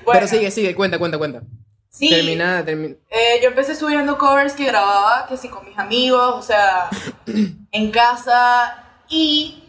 [0.04, 1.42] bueno, Pero sigue, sigue, cuenta, cuenta, cuenta.
[1.90, 2.96] sí, Termina, termina.
[3.10, 6.90] eh, yo empecé subiendo covers que grababa, que sí, con mis amigos, o sea,
[7.72, 8.78] en casa.
[9.10, 9.61] Y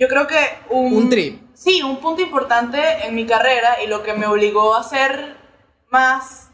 [0.00, 0.38] yo creo que
[0.70, 1.42] un, Un trip.
[1.52, 5.36] Sí, un punto importante en mi carrera y lo que me obligó a ser
[5.90, 6.48] más,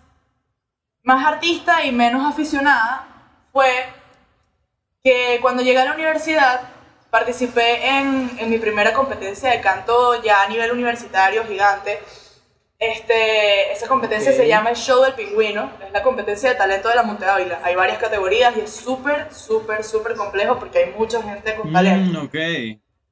[1.05, 3.07] más artista y menos aficionada
[3.53, 3.71] fue
[5.05, 6.63] que cuando llegué a la universidad
[7.09, 12.01] participé en, en mi primera competencia de canto ya a nivel universitario gigante.
[12.81, 16.97] Este, esa competencia se llama el Show del Pingüino, es la competencia de talento de
[16.97, 17.61] la Monte Ávila.
[17.63, 22.21] Hay varias categorías y es súper, súper, súper complejo porque hay mucha gente con talento.
[22.21, 22.37] Mm, ok.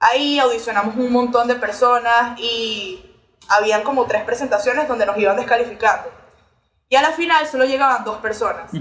[0.01, 3.05] Ahí audicionamos un montón de personas y
[3.49, 6.11] habían como tres presentaciones donde nos iban descalificando.
[6.89, 8.73] Y a la final solo llegaban dos personas.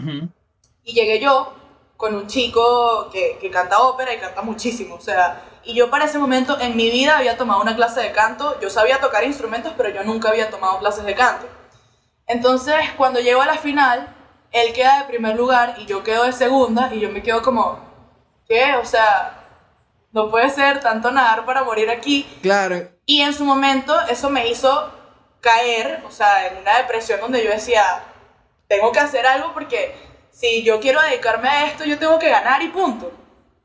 [0.84, 1.54] Y llegué yo
[1.98, 6.06] con un chico que, que canta ópera y canta muchísimo, o sea, y yo para
[6.06, 9.74] ese momento en mi vida había tomado una clase de canto, yo sabía tocar instrumentos,
[9.78, 11.48] pero yo nunca había tomado clases de canto.
[12.28, 14.14] Entonces, cuando llego a la final,
[14.52, 17.80] él queda de primer lugar y yo quedo de segunda y yo me quedo como,
[18.48, 18.76] ¿qué?
[18.76, 19.43] O sea,
[20.14, 22.26] no puede ser tanto nadar para morir aquí.
[22.42, 22.88] Claro.
[23.06, 24.92] Y en su momento eso me hizo
[25.42, 27.84] caer, o sea, en una depresión donde yo decía,
[28.68, 29.94] tengo que hacer algo porque
[30.32, 33.12] si yo quiero dedicarme a esto, yo tengo que ganar y punto.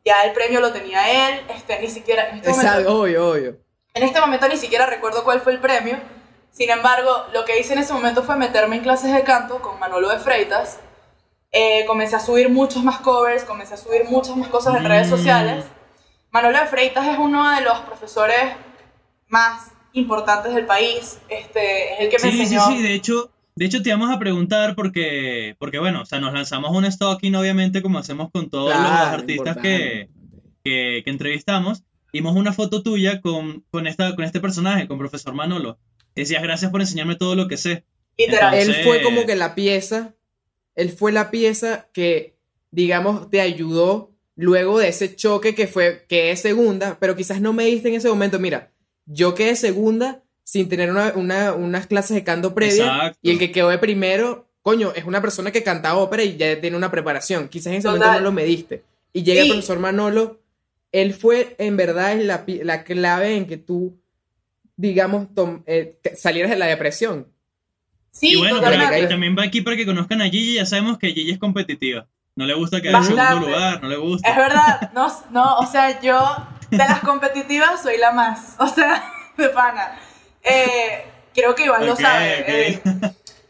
[0.04, 3.56] Ya el premio lo tenía él, este, ni siquiera, en este, momento, obvio, obvio.
[3.94, 5.98] en este momento ni siquiera recuerdo cuál fue el premio.
[6.50, 9.78] Sin embargo, lo que hice en ese momento fue meterme en clases de canto con
[9.78, 10.78] Manolo de Freitas.
[11.52, 15.06] Eh, comencé a subir muchos más covers, comencé a subir muchas más cosas en redes
[15.08, 15.10] Mm.
[15.10, 15.64] sociales.
[16.30, 18.36] Manolo de Freitas es uno de los profesores
[19.28, 21.18] más importantes del país.
[21.28, 22.66] Este, es el que me Sí, sí, enseñó.
[22.68, 26.32] sí, de hecho, de hecho te íbamos a preguntar porque, porque bueno, o sea, nos
[26.32, 30.08] lanzamos un stalking obviamente como hacemos con todos los Claro, artistas que,
[30.64, 31.82] que, que entrevistamos.
[32.12, 35.78] Vimos una foto tuya con, con, esta, con este personaje, con profesor Manolo.
[36.14, 37.84] Decías, gracias por enseñarme todo lo que sé.
[38.16, 38.54] Literal.
[38.54, 40.14] Entonces- Él fue como que la pieza,
[40.74, 42.36] él fue la pieza que,
[42.70, 47.52] digamos, te ayudó luego de ese choque que fue, que es segunda, pero quizás no
[47.52, 48.70] me diste en ese momento, mira,
[49.04, 53.18] yo quedé segunda sin tener una- una- unas clases de canto previa Exacto.
[53.20, 56.58] y el que quedó de primero, coño, es una persona que canta ópera y ya
[56.60, 58.82] tiene una preparación, quizás en ese momento no lo mediste.
[59.12, 60.40] Y llega el profesor Manolo,
[60.92, 63.98] él fue en verdad la, clave en que tú,
[64.76, 67.26] digamos, tom- eh, salieras de la depresión.
[68.12, 69.06] Sí, y bueno, totalmente.
[69.08, 72.06] también va aquí para que conozcan a Gigi, ya sabemos que Gigi es competitiva.
[72.38, 74.28] No le gusta quedar en segundo lugar, no le gusta.
[74.30, 76.36] Es verdad, no, no, o sea, yo
[76.70, 79.02] de las competitivas soy la más, o sea,
[79.36, 79.98] de pana.
[80.44, 82.44] Eh, creo que Iván lo Ok, sabe.
[82.70, 82.82] eh,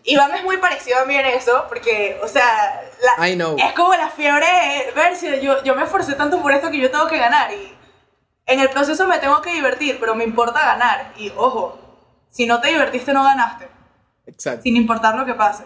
[0.05, 2.81] Iván es muy parecido a mí en eso, porque, o sea,
[3.19, 3.57] la- I know.
[3.59, 4.47] es como la fiebre,
[4.97, 7.75] ver si yo, yo me esforcé tanto por esto que yo tengo que ganar y
[8.47, 11.13] en el proceso me tengo que divertir, pero me importa ganar.
[11.19, 11.79] Y ojo,
[12.31, 13.69] si no te divertiste no ganaste,
[14.27, 14.63] Exacto.
[14.63, 15.65] sin importar lo que pase.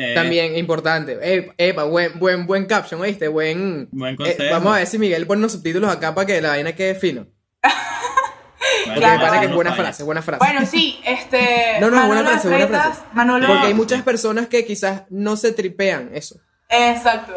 [0.00, 1.18] Eh, También importante.
[1.22, 3.28] Eh, epa, buen, buen, buen caption, ¿oíste?
[3.28, 3.88] Buen.
[3.92, 4.44] Buen eh, consejo.
[4.50, 7.26] vamos a ver si Miguel pone unos subtítulos acá para que la vaina quede fino.
[7.62, 7.74] Bueno,
[8.86, 9.18] Porque Claro.
[9.18, 10.44] me parece que es buena frase, buena frase.
[10.44, 11.76] Bueno, sí, este...
[11.80, 13.02] No, no, Manolo buena frase, de buena Freitas, frase.
[13.14, 16.40] Manolo- Porque hay muchas personas que quizás no se tripean eso.
[16.68, 17.32] Exacto.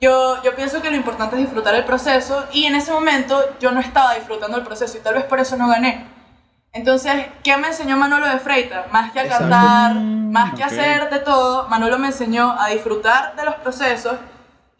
[0.00, 3.72] Yo, yo pienso que lo importante es disfrutar el proceso y en ese momento yo
[3.72, 6.06] no estaba disfrutando el proceso y tal vez por eso no gané.
[6.74, 8.86] Entonces, ¿qué me enseñó Manolo de Freita?
[8.90, 9.48] Más que a Exacto.
[9.48, 13.54] cantar, Mm, más que a hacer de todo, Manolo me enseñó a disfrutar de los
[13.56, 14.16] procesos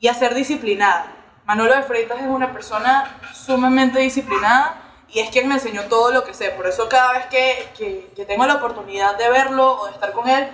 [0.01, 1.07] y a ser disciplinada.
[1.47, 4.75] Manolo de Freitas es una persona sumamente disciplinada
[5.09, 6.51] y es quien me enseñó todo lo que sé.
[6.51, 10.11] Por eso cada vez que, que, que tengo la oportunidad de verlo o de estar
[10.13, 10.49] con él,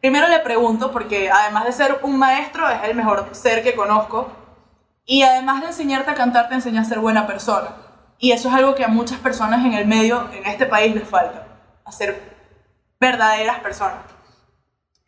[0.00, 4.30] primero le pregunto porque además de ser un maestro es el mejor ser que conozco
[5.06, 7.70] y además de enseñarte a cantar te enseña a ser buena persona.
[8.22, 11.08] Y eso es algo que a muchas personas en el medio, en este país, les
[11.08, 11.44] falta.
[11.84, 12.22] A ser
[13.00, 13.98] verdaderas personas.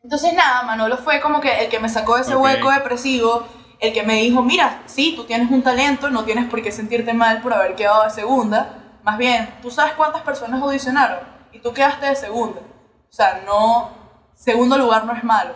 [0.02, 3.46] Entonces nada, Manolo fue como que el que me sacó de ese hueco depresivo,
[3.78, 7.14] el que me dijo, mira, sí, tú tienes un talento, no tienes por qué sentirte
[7.14, 8.82] mal por haber quedado de segunda.
[9.04, 11.20] Más bien, tú sabes cuántas personas audicionaron
[11.52, 12.62] y tú quedaste de segunda.
[12.62, 13.90] O sea, no,
[14.34, 15.54] segundo lugar no es malo.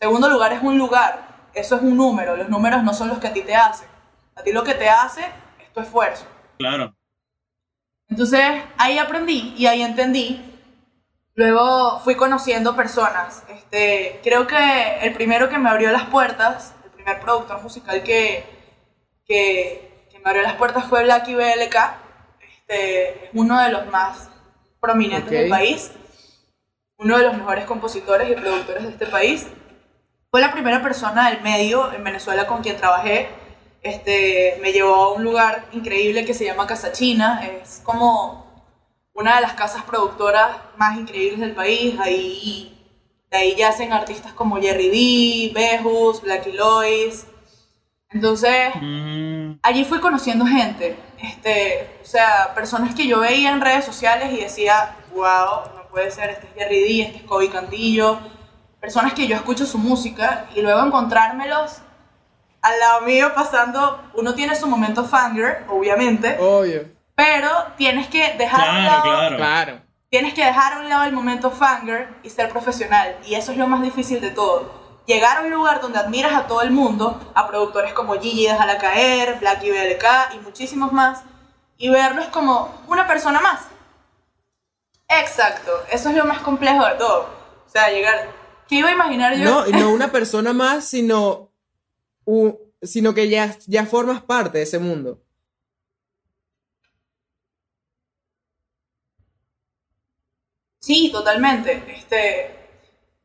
[0.00, 3.26] Segundo lugar es un lugar, eso es un número, los números no son los que
[3.26, 3.86] a ti te hacen.
[4.34, 5.26] A ti lo que te hace
[5.60, 6.24] es tu esfuerzo.
[6.58, 6.94] Claro.
[8.08, 8.40] Entonces
[8.78, 10.42] ahí aprendí y ahí entendí.
[11.34, 13.44] Luego fui conociendo personas.
[13.48, 18.44] Este, creo que el primero que me abrió las puertas, el primer productor musical que,
[19.26, 21.76] que, que me abrió las puertas fue Blacky BLK.
[22.40, 24.30] Este, es uno de los más
[24.80, 25.92] prominentes del país,
[26.96, 29.46] uno de los mejores compositores y productores de este país.
[30.30, 33.28] Fue la primera persona del medio en Venezuela con quien trabajé.
[33.86, 37.40] Este, me llevó a un lugar increíble que se llama Casa China.
[37.46, 38.44] Es como
[39.14, 41.98] una de las casas productoras más increíbles del país.
[42.00, 42.76] Ahí,
[43.30, 47.26] de ahí ya hacen artistas como Jerry D, Bejus, Blacky Lois.
[48.10, 53.84] Entonces, Mm, allí fui conociendo gente, este, o sea, personas que yo veía en redes
[53.84, 58.18] sociales y decía, wow, no puede ser, este es Jerry D, este es Kobe Cantillo,
[58.80, 61.80] personas que yo escucho su música y luego encontrármelos
[62.66, 66.88] al lado mío pasando, uno tiene su momento fangirl, obviamente, Obvio.
[67.14, 69.36] pero tienes que dejar a un claro, lado claro.
[69.36, 69.82] Claro.
[70.10, 73.16] tienes que dejar a un lado el momento fangirl y ser profesional.
[73.24, 74.68] Y eso es lo más difícil de todo.
[75.06, 78.78] Llegar a un lugar donde admiras a todo el mundo, a productores como Gigi Déjala
[78.78, 81.22] Caer, Blacky BLK y muchísimos más,
[81.78, 83.60] y verlos como una persona más.
[85.08, 87.28] Exacto, eso es lo más complejo de todo.
[87.64, 88.26] O sea, llegar...
[88.66, 89.44] ¿Qué iba a imaginar yo?
[89.44, 91.52] No, y no una persona más, sino
[92.82, 95.22] sino que ya, ya formas parte de ese mundo.
[100.80, 101.82] Sí, totalmente.
[101.88, 102.54] Este,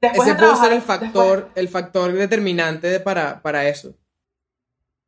[0.02, 3.94] después ese de puede ser el factor, el factor determinante de- para, para eso.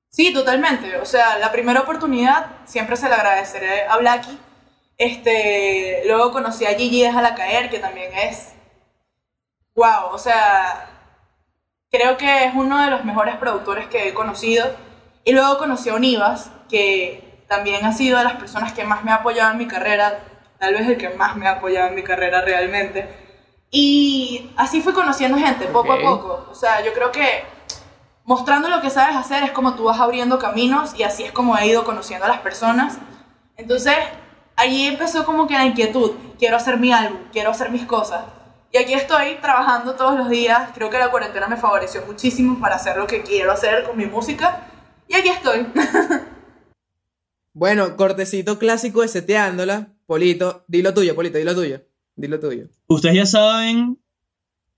[0.10, 0.97] Sí, totalmente.
[0.97, 4.38] O sea, la primera oportunidad siempre se le agradeceré a Blacky.
[4.97, 8.49] Este, luego conocí a Gigi Déjala Caer, que también es.
[9.75, 10.92] Wow, o sea,
[11.93, 14.65] creo que es uno de los mejores productores que he conocido.
[15.23, 19.12] Y luego conocí a Onivas, que también ha sido de las personas que más me
[19.12, 20.19] ha apoyado en mi carrera,
[20.58, 23.08] tal vez el que más me ha apoyado en mi carrera realmente.
[23.69, 25.99] Y así fui conociendo gente, poco Ok.
[25.99, 26.47] a poco.
[26.51, 27.43] O sea, yo creo que
[28.25, 31.56] mostrando lo que sabes hacer es como tú vas abriendo caminos y así es como
[31.58, 32.97] he ido conociendo a las personas.
[33.56, 33.95] Entonces,
[34.56, 38.21] allí empezó como que la inquietud, quiero hacer mi álbum, quiero hacer mis cosas.
[38.75, 42.77] Y aquí estoy trabajando todos los días, creo que la cuarentena me favoreció muchísimo para
[42.77, 44.67] hacer lo que quiero hacer con mi música.
[45.07, 45.67] Y aquí estoy.
[47.55, 49.93] Bueno, cortecito clásico de seteándola.
[50.07, 51.81] Polito, dilo tuyo, Polito, dilo tuyo.
[52.15, 52.65] Dilo tuyo.
[52.88, 54.02] Ustedes ya saben,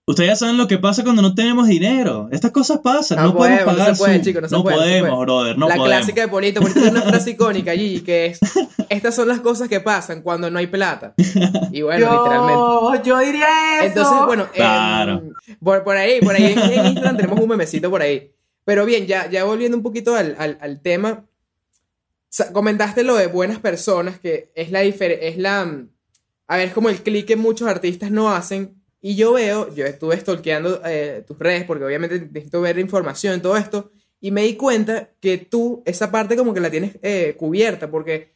[0.08, 2.30] ustedes ya saben lo que pasa cuando no tenemos dinero.
[2.32, 4.64] Estas cosas pasan, No no, podemos podemos, no pagar se puede, chicos, no se no
[4.64, 5.26] puede, no se podemos, puede.
[5.26, 5.98] brother, no la podemos.
[5.98, 6.62] clásica de Polito.
[6.62, 8.40] Polito tiene una frase icónica allí que es:
[8.90, 11.14] Estas son las cosas que pasan cuando no hay plata.
[11.72, 12.54] Y bueno, literalmente.
[12.54, 13.48] yo, yo diría
[13.80, 13.88] eso.
[13.88, 15.24] Entonces, bueno, Claro.
[15.64, 18.32] por, por ahí, por ahí en, en Instagram tenemos un memecito por ahí.
[18.64, 21.26] Pero bien, ya, ya volviendo un poquito al, al, al tema,
[22.52, 25.90] comentaste lo de buenas personas, que es la difer- es la, mm,
[26.48, 28.82] a ver, es como el clic que muchos artistas no hacen.
[29.08, 33.56] Y yo veo, yo estuve stalkeando eh, tus redes, porque obviamente necesito ver información, todo
[33.56, 37.92] esto, y me di cuenta que tú, esa parte como que la tienes eh, cubierta,
[37.92, 38.32] porque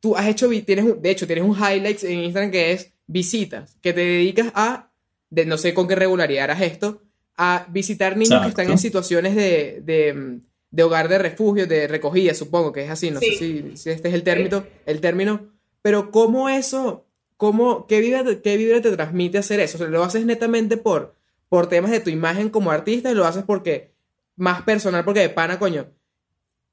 [0.00, 3.76] tú has hecho, tienes un- de hecho, tienes un highlights en Instagram que es visitas,
[3.80, 4.90] que te dedicas a,
[5.30, 7.02] de no sé con qué regularidad harás esto,
[7.36, 8.82] a visitar niños que están en Exacto.
[8.88, 10.40] situaciones de, de, mm,
[10.72, 13.26] de hogar de refugio, de recogida, supongo que es así, no Sí.
[13.32, 17.06] sé si, si este es el término, el término, pero cómo eso,
[17.40, 20.76] cómo, qué vibra, te- qué vibra te transmite hacer eso, o sea, lo haces netamente
[20.76, 21.14] por,
[21.48, 23.94] por temas de tu imagen como artista, y lo haces porque,
[24.36, 25.86] más personal, porque de pana, coño,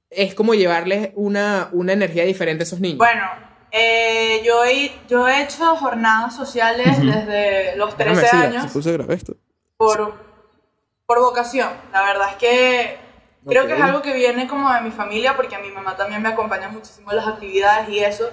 [0.10, 2.97] es como llevarles una, una energía diferente a esos niños.
[2.97, 3.23] Bueno,
[3.71, 8.63] eh, yo, he, yo he hecho jornadas sociales desde los Déjame 13 decir, años.
[8.63, 9.36] se puso grave esto.
[9.77, 10.15] por,
[11.06, 11.69] por vocación.
[11.93, 12.97] La verdad es que
[13.47, 16.21] creo que es algo que viene como de mi familia, porque a mi mamá también
[16.21, 18.30] me acompaña muchísimo en las actividades y eso.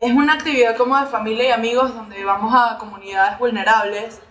[0.00, 4.22] Es una actividad como de familia y amigos donde vamos a comunidades vulnerables.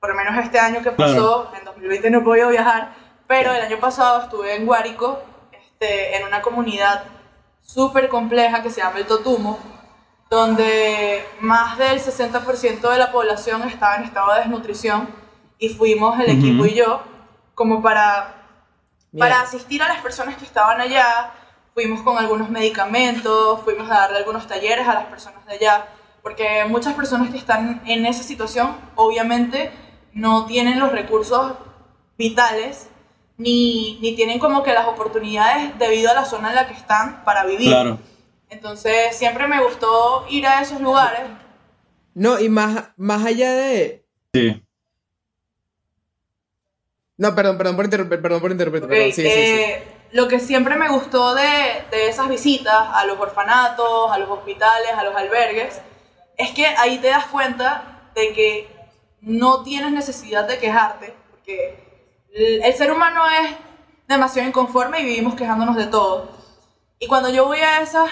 [0.00, 2.94] Por lo menos este año que pasó, en 2020 no he podido viajar,
[3.26, 5.20] pero el año pasado estuve en Guárico,
[5.52, 7.04] este, en una comunidad
[7.60, 9.58] súper compleja que se llama el Totumo,
[10.30, 15.08] donde más del 60% de la población estaba en estado de desnutrición
[15.58, 17.02] y fuimos el equipo y yo
[17.54, 18.46] como para,
[19.18, 21.32] para asistir a las personas que estaban allá,
[21.78, 25.86] fuimos con algunos medicamentos, fuimos a darle algunos talleres a las personas de allá,
[26.24, 29.70] porque muchas personas que están en esa situación obviamente
[30.12, 31.52] no tienen los recursos
[32.16, 32.88] vitales
[33.36, 37.22] ni, ni tienen como que las oportunidades debido a la zona en la que están
[37.22, 37.68] para vivir.
[37.68, 38.00] Claro.
[38.50, 41.30] Entonces siempre me gustó ir a esos lugares.
[42.12, 44.04] No, y más, más allá de...
[44.34, 44.60] Sí.
[47.18, 49.97] No, perdón, perdón por interrumpir, perdón por interrumpir, Ok, perdón, sí, sí, sí.
[50.12, 54.90] Lo que siempre me gustó de, de esas visitas a los orfanatos, a los hospitales,
[54.96, 55.80] a los albergues,
[56.36, 58.78] es que ahí te das cuenta de que
[59.20, 61.84] no tienes necesidad de quejarte, porque
[62.32, 63.50] el, ser humano es
[64.06, 66.30] demasiado inconforme y vivimos quejándonos de todo.
[66.98, 68.08] Y cuando yo voy a esas,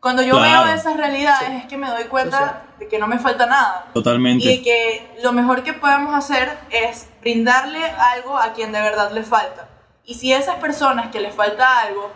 [0.00, 0.66] cuando yo Claro.
[0.66, 3.86] veo esas realidades es que me doy cuenta de que no me falta nada.
[3.94, 4.44] Totalmente.
[4.44, 9.22] Y que lo mejor que podemos hacer es brindarle algo a quien de verdad le
[9.22, 9.68] falta.
[10.06, 12.12] Y si esas personas que les falta algo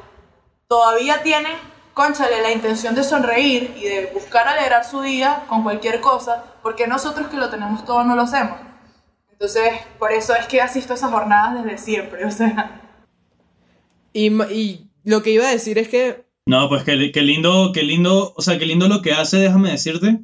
[0.68, 1.52] todavía tienen,
[1.94, 6.86] conchale, la intención de sonreír y de buscar alegrar su día con cualquier cosa, porque
[6.86, 8.58] nosotros que lo tenemos todo no lo hacemos.
[9.32, 12.82] Entonces, por eso es que asisto a esas jornadas desde siempre, o sea.
[14.12, 16.26] Y, y lo que iba a decir es que...
[16.44, 19.70] No, pues qué, qué lindo, qué lindo, o sea, qué lindo lo que hace, déjame
[19.70, 20.20] decirte,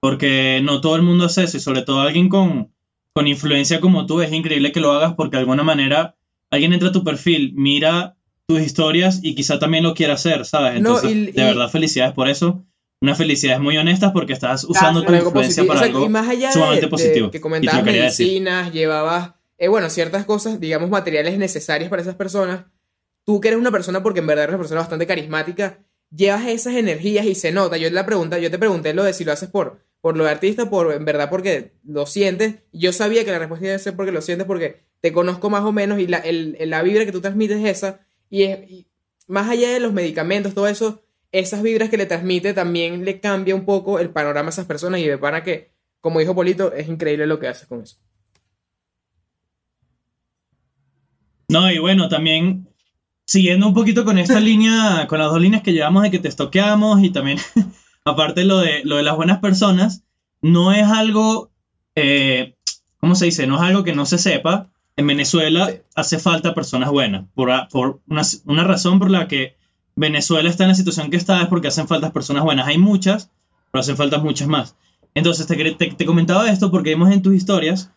[0.00, 2.72] porque no todo el mundo hace eso, y sobre todo alguien con,
[3.12, 6.16] con influencia como tú, es increíble que lo hagas porque de alguna manera
[6.50, 8.16] alguien entra a tu perfil, mira
[8.48, 10.80] tus historias y quizá también lo quiera hacer, ¿sabes?
[10.80, 12.64] No, Entonces, y- de y- verdad, felicidades por eso.
[13.00, 15.32] Unas felicidades muy honestas porque estás usando tu influencia
[15.64, 15.66] positivo.
[15.66, 17.30] para Exacto, algo y más allá de- sumamente de, positivo.
[17.30, 18.00] que Y te comentabas decir.
[18.26, 22.64] medicinas, llevabas, eh, bueno, ciertas cosas, digamos, materiales necesarios para esas personas.
[23.24, 25.78] Tú que eres una persona, porque en verdad eres una persona bastante carismática,
[26.14, 27.76] llevas esas energías y se nota.
[27.76, 30.30] Yo, la pregunta, yo te pregunté lo de si lo haces por, por lo de
[30.30, 32.54] artista, por en verdad porque lo sientes.
[32.72, 35.62] Yo sabía que la respuesta iba a ser porque lo sientes, porque te conozco más
[35.62, 38.00] o menos y la, el- la vibra que tú transmites es esa.
[38.28, 38.86] Y, es, y
[39.28, 43.54] más allá de los medicamentos, todo eso, esas vibras que le transmite también le cambia
[43.54, 46.88] un poco el panorama a esas personas y de para que, como dijo Polito, es
[46.88, 47.98] increíble lo que hace con eso.
[51.48, 52.68] No, y bueno, también
[53.26, 56.28] siguiendo un poquito con esta línea, con las dos líneas que llevamos de que te
[56.28, 57.38] estoqueamos y también,
[58.04, 60.02] aparte lo de, lo de las buenas personas,
[60.42, 61.52] no es algo,
[61.94, 62.56] eh,
[62.98, 63.46] ¿cómo se dice?
[63.46, 64.70] No es algo que no se sepa.
[64.96, 69.54] En Venezuela hace falta personas buenas, por, por una, una razón por la que
[69.94, 72.66] Venezuela está en la situación que está es porque hacen falta personas buenas.
[72.66, 73.30] Hay muchas,
[73.70, 74.76] pero hacen falta muchas más.
[75.14, 77.90] Entonces te, te, te comentaba esto porque vimos en tus historias,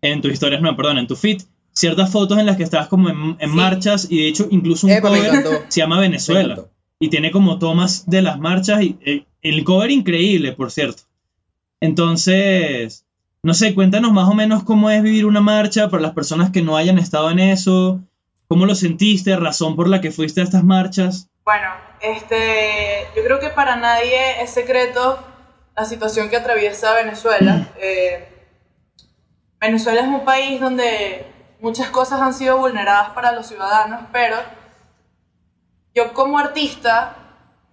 [0.00, 3.08] en tus historias, no, perdón, en tu feed, ciertas fotos en las que estabas como
[3.08, 3.56] en, en Sí.
[3.56, 6.66] marchas y de hecho incluso un Epa, cover se llama Venezuela
[7.00, 11.02] y tiene como tomas de las marchas y eh, el cover increíble, por cierto.
[11.80, 13.06] Entonces,
[13.44, 16.62] no sé, cuéntanos más o menos cómo es vivir una marcha para las personas que
[16.62, 18.00] no hayan estado en eso,
[18.48, 21.28] cómo lo sentiste, razón por la que fuiste a estas marchas.
[21.44, 21.68] Bueno,
[22.00, 25.18] este, yo creo que para nadie es secreto
[25.76, 27.68] la situación que atraviesa Venezuela.
[27.78, 28.26] Eh,
[29.60, 31.26] Venezuela es un país donde
[31.60, 34.36] muchas cosas han sido vulneradas para los ciudadanos, pero
[35.94, 37.16] yo como artista,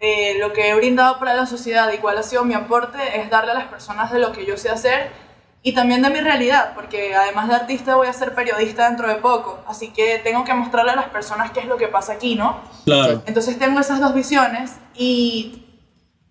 [0.02, 3.30] eh, lo que he brindado para la sociedad y cuál ha sido mi aporte es
[3.30, 5.31] darle a las personas de lo que yo sé hacer
[5.64, 9.16] y también de mi realidad, porque además de artista voy a ser periodista dentro de
[9.16, 12.36] poco, así que tengo que mostrarle a las personas qué es lo que pasa aquí,
[12.36, 12.58] ¿no?
[12.86, 15.68] Claro, Entonces tengo esas dos visiones y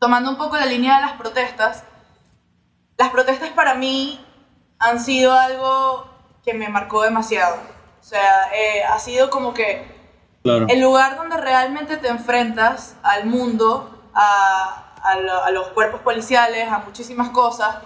[0.01, 1.85] tomando un poco la línea de las protestas,
[2.99, 4.21] las protestas para mí
[4.79, 6.07] han sido algo
[6.45, 7.57] que me marcó demasiado.
[8.01, 9.87] O sea, eh, ha sido como que
[10.43, 10.67] claro.
[10.69, 16.67] el lugar donde realmente te enfrentas al mundo, a, a lo- a los cuerpos policiales,
[16.69, 17.77] a muchísimas cosas,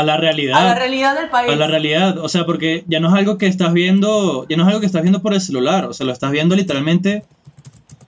[0.00, 0.76] A la a la realidad.
[0.76, 1.52] realidad del país.
[1.52, 4.62] A la realidad, o sea, porque ya no es algo que estás viendo, ya no
[4.64, 7.24] es algo que estás viendo por el celular, o sea, lo estás viendo literalmente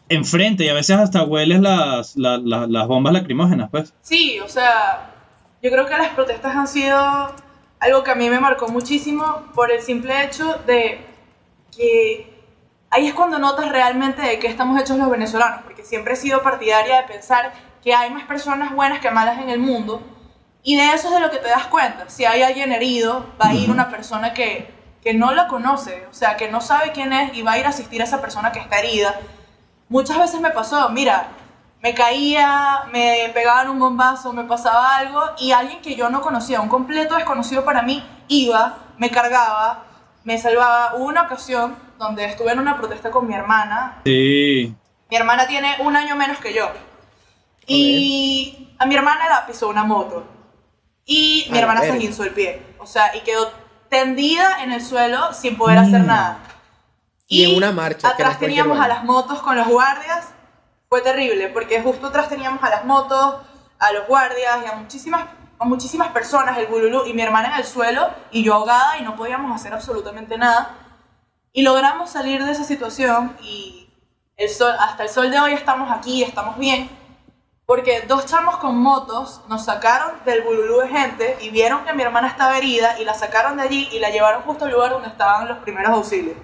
[0.08, 3.92] enfrente y a veces hasta hueles las, la- la- las bombas lacrimógenas, pues.
[4.02, 5.12] Sí, o sea,
[5.62, 6.96] yo creo que las protestas han sido
[7.78, 11.00] algo que a mí me marcó muchísimo por el simple hecho de
[11.76, 12.34] que
[12.90, 16.42] ahí es cuando notas realmente de qué estamos hechos los venezolanos, porque siempre he sido
[16.42, 20.02] partidaria de pensar que hay más personas buenas que malas en el mundo,
[20.62, 22.08] y de eso es de lo que te das cuenta.
[22.08, 26.14] Si hay alguien herido, va a ir una persona que, que no la conoce, o
[26.14, 28.52] sea, que no sabe quién es, y va a ir a asistir a esa persona
[28.52, 29.18] que está herida.
[29.88, 31.28] Muchas veces me pasó, mira,
[31.82, 36.60] me caía, me pegaban un bombazo, me pasaba algo y alguien que yo no conocía,
[36.60, 39.84] un completo desconocido para mí, iba, me cargaba,
[40.24, 40.94] me salvaba.
[40.94, 44.00] Hubo una ocasión donde estuve en una protesta con mi hermana.
[44.04, 44.74] Sí,
[45.10, 46.68] Mi hermana tiene un año menos que yo.
[47.66, 50.24] Y a mi hermana la pisó una moto.
[51.12, 52.62] Y mi A la hermana se guinzó el pie.
[52.78, 53.50] O sea, y quedó
[53.88, 56.06] tendida en el suelo sin poder hacer Mm.
[56.06, 56.38] nada.
[57.26, 60.28] Y en una marcha, Atrás teníamos a las motos con los guardias.
[60.88, 63.38] Fue terrible, porque justo atrás teníamos a las motos,
[63.80, 65.24] a los guardias y a muchísimas,
[65.58, 69.02] a muchísimas personas, el bululú, y mi hermana en el suelo, y yo ahogada, y
[69.02, 70.76] no podíamos hacer absolutamente nada.
[71.52, 73.88] Y logramos salir de esa situación, y
[74.36, 76.88] el sol, hasta el sol de hoy estamos aquí, estamos bien,
[77.70, 82.02] porque dos chamos con motos nos sacaron del bululú de gente y vieron que mi
[82.02, 85.06] hermana estaba herida y la sacaron de allí y la llevaron justo al lugar donde
[85.06, 86.36] estaban los primeros auxilios.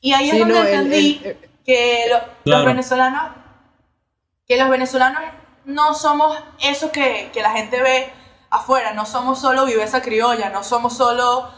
[0.00, 2.58] Y ahí Sí, es donde no, el- entendí el- el- que lo- Claro.
[2.62, 3.22] los venezolanos
[4.48, 5.22] que los venezolanos
[5.66, 8.12] no somos eso que, que la gente ve
[8.50, 11.48] afuera, no somos solo viveza criolla, no somos solo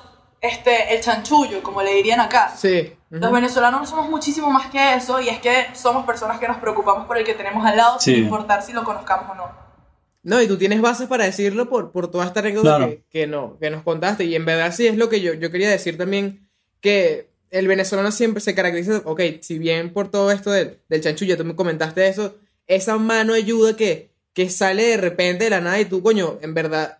[0.42, 2.52] este el chanchullo, como le dirían acá.
[2.54, 2.94] Sí.
[3.10, 6.56] Los venezolanos no somos muchísimo más que eso y es que somos personas que nos
[6.56, 8.14] preocupamos por el que tenemos al lado Sí.
[8.14, 9.66] sin importar si lo conozcamos o no.
[10.24, 12.86] No, y tú tienes bases para decirlo por, por toda esta anécdota Claro.
[12.88, 14.24] que, que no, que nos contaste.
[14.24, 16.48] Y en verdad sí es lo que yo, yo quería decir también,
[16.80, 21.36] que el venezolano siempre se caracteriza, ok, si bien por todo esto del, del chanchullo,
[21.36, 22.34] tú me comentaste eso,
[22.66, 26.54] esa mano ayuda que, que sale de repente de la nada y tú, coño, en
[26.54, 26.98] verdad,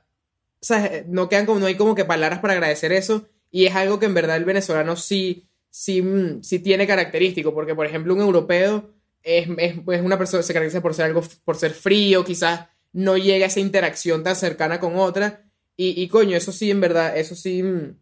[0.63, 3.27] o sea, no quedan como, no hay como que palabras para agradecer eso.
[3.51, 5.46] Y es algo que en verdad el venezolano sí,
[5.79, 10.43] sí, mm, sí tiene característico, porque por ejemplo un europeo es, es, es una persona,
[10.43, 14.37] se caracteriza por ser algo, por ser frío, quizás no llega a esa interacción tan
[14.37, 15.45] cercana con otra.
[15.77, 17.95] Y, y coño, eso sí, en verdad, eso sí mm,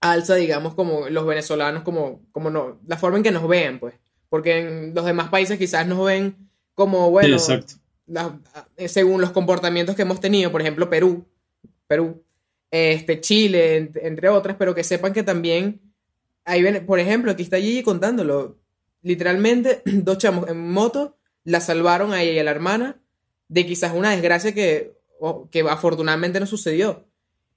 [0.00, 3.94] alza, digamos, como los venezolanos, como, como no, la forma en que nos ven, pues.
[4.30, 7.52] Porque en los demás países quizás nos ven como, bueno, sí,
[8.06, 8.38] la-
[8.78, 11.26] eh, según los comportamientos que hemos tenido, por ejemplo, Perú,
[11.86, 12.22] Perú,
[12.70, 15.80] este, Chile, en- entre otras, pero que sepan que también,
[16.44, 18.58] ahí ven, por ejemplo, aquí está Gigi contándolo,
[19.02, 23.00] literalmente, dos chamos en moto la salvaron a ella y a la hermana
[23.48, 24.94] de quizás una desgracia que,
[25.50, 27.06] que afortunadamente no sucedió.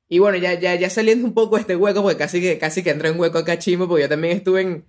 [0.09, 2.83] Y bueno, ya, ya, ya saliendo un poco de este hueco, porque casi que, casi
[2.83, 4.85] que entré en hueco acá chimo, porque yo también estuve en,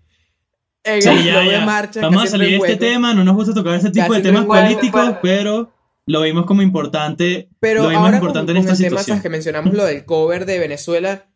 [0.85, 1.65] En Sí, ya, de ya.
[1.65, 4.23] marcha, Vamos a salir de este tema, no nos gusta tocar este tipo Casi de
[4.23, 5.19] temas políticos, fuerte.
[5.23, 5.73] pero
[6.07, 9.01] lo vimos como importante, Pero lo vimos ahora importante con, en con esta el tema
[9.01, 9.17] situación.
[9.19, 9.23] ¿sabes?
[9.23, 11.29] que mencionamos lo del cover de Venezuela,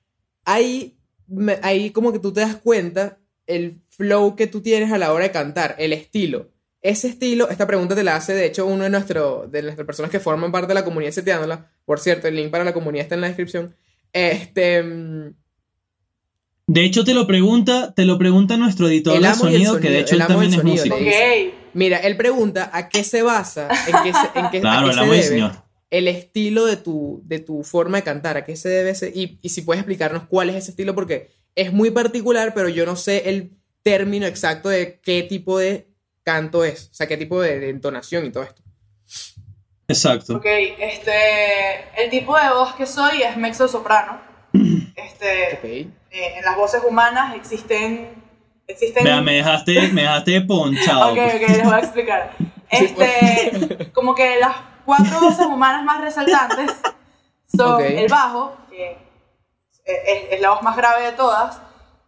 [0.45, 0.97] ahí,
[1.33, 5.13] me- ahí como que tú te das cuenta el flow que tú tienes a la
[5.13, 6.49] hora de cantar, el estilo.
[6.81, 10.11] Ese estilo, esta pregunta te la hace de hecho uno de, nuestro, de nuestras personas
[10.11, 11.71] que forman parte de la comunidad seteándola.
[11.85, 13.75] Por cierto, el link para la comunidad está en la descripción.
[14.13, 15.35] Este, mm,
[16.67, 19.89] De hecho, te lo pregunta, te lo pregunta nuestro editor El de el sonido, que
[19.91, 20.97] de sonido, hecho el él también es sonido, músico.
[21.75, 24.93] mira, él pregunta a qué se basa, en qué se, en qué, a Claro, qué
[24.93, 25.53] el se debe.
[25.93, 29.39] El estilo de tu, de tu forma de cantar, a qué se debe ese, y,
[29.43, 32.97] y si puedes explicarnos cuál es ese estilo, porque es muy particular, pero yo no
[32.97, 35.87] sé el término exacto de qué tipo de
[36.25, 38.63] canto es, o sea, qué tipo de, de entonación y todo esto.
[39.89, 40.37] Exacto.
[40.37, 44.21] Ok, este, el tipo de voz que soy es mezzo soprano.
[44.95, 45.65] Este, Ok.
[45.65, 48.11] eh, en las voces humanas existen,
[48.67, 49.05] existen.
[49.05, 51.13] Vea, me dejaste, me dejaste ponchado.
[51.13, 52.37] Ok, ok, les voy a explicar.
[52.71, 56.73] Este, como que las cuatro voces humanas más resaltantes
[57.57, 57.81] son Ok.
[57.81, 58.93] el bajo, que
[59.85, 61.59] es, es la voz más grave de todas,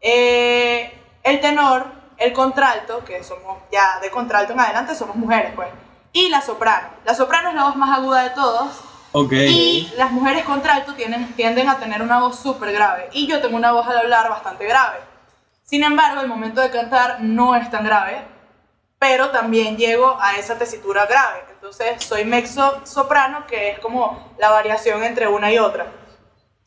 [0.01, 1.87] eh, el tenor,
[2.19, 5.69] el contralto, que somos ya de contralto en adelante somos mujeres, pues,
[6.13, 6.89] y la soprano.
[7.05, 8.81] La soprano es la voz más aguda de todos
[9.13, 9.33] Ok.
[9.33, 13.09] y las mujeres contralto tienden, tienden a tener una voz súper grave.
[13.13, 14.99] Y yo tengo una voz al hablar bastante grave.
[15.65, 18.23] Sin embargo, el momento de cantar no es tan grave,
[18.99, 21.43] pero también llego a esa tesitura grave.
[21.65, 25.87] Entonces, soy mezzo soprano, que es como la variación entre una y otra.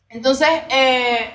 [0.08, 1.30] Entonces, eh,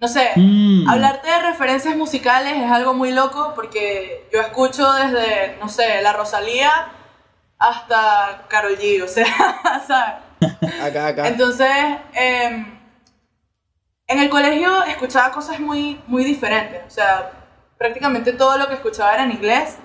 [0.00, 0.88] no sé, Mm.
[0.90, 6.14] hablarte de referencias musicales es algo muy loco porque yo escucho desde, no sé, la
[6.14, 6.72] Rosalía
[7.60, 9.24] hasta Karol G, o sea,
[9.86, 10.82] ¿sabes?
[10.82, 11.28] Acá, acá.
[11.28, 11.68] Entonces,
[12.12, 12.76] em,
[14.08, 16.82] en el colegio escuchaba cosas muy, muy diferentes.
[16.88, 17.30] O sea,
[17.78, 19.76] prácticamente todo lo que escuchaba era en inglés.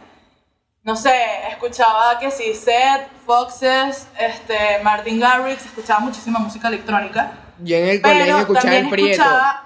[0.84, 1.14] No sé,
[1.50, 7.34] escuchaba que si Seth, Foxes, este, Martin Garrix, escuchaba muchísima música electrónica.
[7.60, 9.22] yo en el colegio escuchaba el Prieto.
[9.22, 9.66] escuchaba,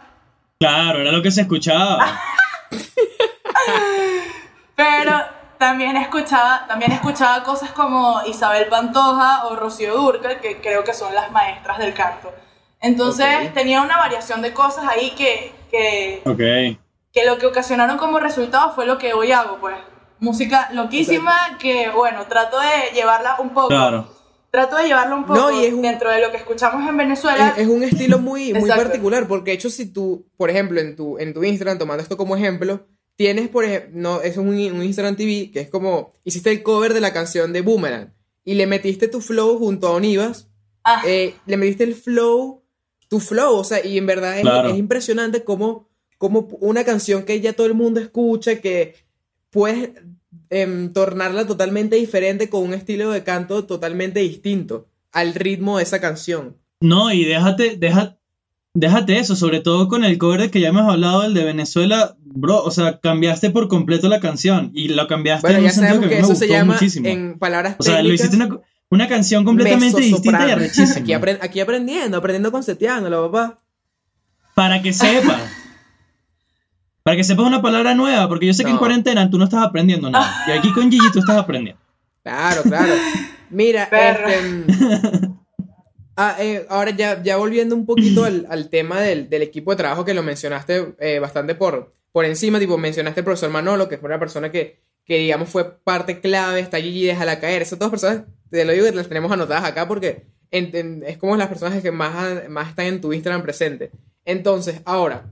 [0.59, 2.19] Claro, era lo que se escuchaba.
[4.75, 5.21] pero
[5.57, 11.15] también escuchaba, también escuchaba cosas como Isabel Pantoja o Rocío Dúrcal, que creo que son
[11.15, 12.33] las maestras del canto.
[12.81, 16.77] Entonces tenía una variación de cosas ahí que, que, Ok.
[17.13, 19.77] que lo que ocasionaron como resultado fue lo que hoy hago, pues.
[20.25, 23.67] Música loquísima que, bueno, trato de llevarla un poco.
[23.69, 24.09] Claro.
[24.51, 26.95] Trato de llevarla un poco No, y es un- dentro de lo que escuchamos en
[26.97, 27.53] Venezuela.
[27.57, 30.95] Es, es un estilo muy, muy particular, porque de hecho si tú, por ejemplo, en
[30.95, 34.83] tu, en tu Instagram, tomando esto como ejemplo, tienes, por ejemplo, no, es un, un
[34.83, 38.13] Instagram TV que es como, hiciste el cover de la canción de Boomerang
[38.45, 40.47] y le metiste tu flow junto a Onivas,
[40.87, 42.63] Ah, eh, le metiste el flow,
[43.09, 44.69] tu flow, o sea, y en verdad es, Claro.
[44.69, 48.95] es impresionante cómo, cómo una canción que ya todo el mundo escucha, que
[49.49, 49.89] puedes
[50.61, 55.99] em, tornarla totalmente diferente con un estilo de canto totalmente distinto al ritmo de esa
[55.99, 56.55] canción.
[56.81, 58.17] No, y déjate, deja-
[58.73, 62.63] déjate eso, sobre todo con el cover que ya hemos hablado, el de Venezuela, bro,
[62.63, 65.93] o sea, cambiaste por completo la canción y lo cambiaste Bueno, en ya un sentido
[65.95, 67.07] sabemos que, que a mí me eso se gustó llama muchísimo.
[67.07, 68.59] en palabras O sea, lo técnicas hiciste una,
[68.91, 70.99] una canción completamente distinta y arrechísima.
[70.99, 73.61] Aquí, aquí aprendiendo, aprendiendo conceteándolo, papá.
[74.53, 75.41] Para que sepas.
[77.05, 78.79] Para que sepas una palabra nueva, porque yo sé que en No.
[78.79, 80.33] cuarentena tú no estás aprendiendo nada.
[80.47, 81.79] Y aquí con Gigi tú estás aprendiendo.
[82.23, 82.93] Claro, claro.
[83.51, 84.33] Mira, Perra.
[84.33, 85.37] este, mm,
[86.17, 89.77] ah, eh, ahora ya, ya volviendo un poquito al, al tema del, del equipo de
[89.77, 93.99] trabajo que lo mencionaste eh, bastante por, por encima, tipo, mencionaste al profesor Manolo, que
[93.99, 97.61] fue una persona que, que digamos fue parte clave, está Gigi, déjala caer.
[97.61, 101.17] Esas dos personas, te lo digo que las tenemos anotadas acá porque en- en- es
[101.19, 103.91] como las personas que más, han- más están en tu Instagram presente.
[104.25, 105.25] Entonces, ahora,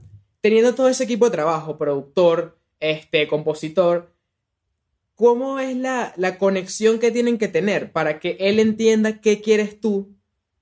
[0.44, 4.12] teniendo todo ese equipo de trabajo, productor, este, compositor,
[5.14, 9.80] ¿cómo es la, la conexión que tienen que tener para que él entienda qué quieres
[9.80, 10.14] tú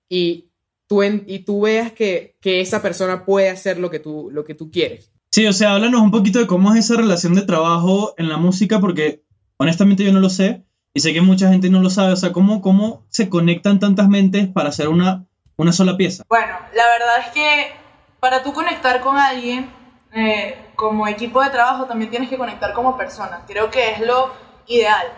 [0.08, 0.50] y
[0.86, 4.44] tú, en- y tú veas que, que esa persona puede hacer lo que tú, lo
[4.44, 5.10] que tú quieres?
[5.32, 8.36] Sí, o sea, háblanos un poquito de cómo es esa relación de trabajo en la
[8.36, 9.24] música, porque
[9.56, 10.62] honestamente yo no lo sé
[10.94, 12.12] y sé que mucha gente no lo sabe.
[12.12, 15.26] O sea, cómo, cómo se conectan tantas mentes para hacer una,
[15.56, 16.22] una sola pieza.
[16.28, 17.81] Bueno, la verdad es que
[18.22, 19.68] para tú conectar con alguien,
[20.14, 23.42] eh, como equipo de trabajo, también tienes que conectar como persona.
[23.48, 24.30] Creo que es lo
[24.68, 25.08] ideal.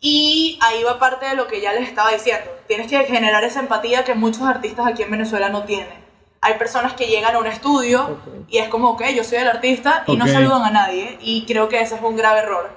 [0.00, 2.50] Y ahí va parte de lo que ya les estaba diciendo.
[2.66, 6.02] Tienes que generar esa empatía que muchos artistas aquí en Venezuela no tienen.
[6.40, 8.18] Hay personas que llegan a un estudio
[8.48, 11.18] y es como, ok, yo soy el artista y no saludan a nadie.
[11.20, 12.70] Y creo que ese es un grave error.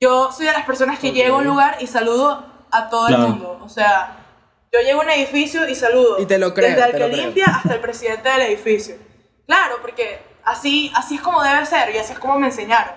[0.00, 3.22] Yo soy de las personas que llego a un lugar y saludo a todo Claro.
[3.22, 3.60] el mundo.
[3.62, 4.21] O sea,
[4.72, 6.18] yo llego a un edificio y saludo.
[6.18, 7.08] Y te lo creo, Desde el que creo.
[7.08, 8.96] limpia hasta el presidente del edificio.
[9.46, 12.94] Claro, porque así, así es como debe ser y así es como me enseñaron.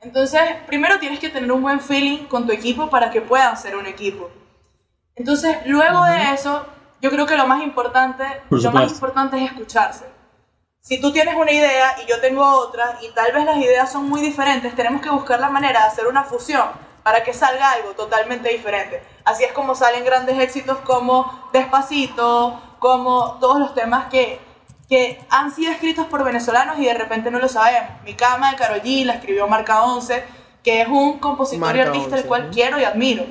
[0.00, 3.76] Entonces, primero tienes que tener un buen feeling con tu equipo para que puedan ser
[3.76, 4.30] un equipo.
[5.16, 6.64] Entonces, luego de eso,
[7.00, 10.04] yo creo que lo más importante, Por lo más importante es escucharse.
[10.80, 14.08] Si tú tienes una idea y yo tengo otra y tal vez las ideas son
[14.08, 17.92] muy diferentes, tenemos que buscar la manera de hacer una fusión para que salga algo
[17.92, 19.00] totalmente diferente.
[19.24, 24.40] Así es como salen grandes éxitos como Despacito, como todos los temas que,
[24.88, 28.02] que han sido escritos por venezolanos y de repente no lo sabemos.
[28.02, 30.24] Mi cama de Karol G la escribió Marca 11,
[30.64, 32.52] que es un compositor y Marca artista 11, el cual ¿no?
[32.52, 33.24] quiero y admiro.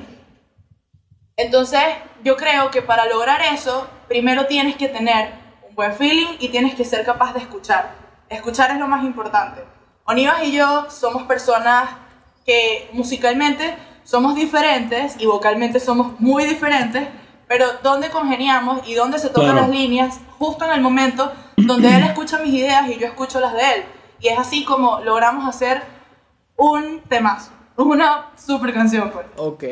[1.36, 1.82] Entonces,
[2.24, 5.34] yo creo que para lograr eso, primero tienes que tener
[5.68, 7.92] un buen feeling y tienes que ser capaz de escuchar.
[8.30, 9.62] Escuchar es lo más importante.
[10.06, 12.05] Onivas y yo somos personas
[12.46, 13.74] que musicalmente
[14.04, 17.08] somos diferentes y vocalmente somos muy diferentes,
[17.48, 19.60] pero donde congeniamos y donde se tocan Claro.
[19.62, 23.52] las líneas justo en el momento donde él escucha mis ideas y yo escucho las
[23.54, 23.82] de él.
[24.20, 25.82] Y es así como logramos hacer
[26.56, 29.26] un temazo, una super canción, pues.
[29.36, 29.64] Ok,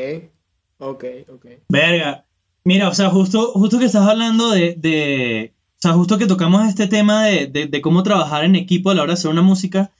[0.78, 1.46] ok, ok.
[1.68, 2.24] Verga.
[2.64, 6.66] Mira, o sea, justo, justo que estás hablando de, de- O sea, justo que tocamos
[6.66, 9.42] este tema de, de- de cómo trabajar en equipo a la hora de hacer una
[9.42, 9.90] música,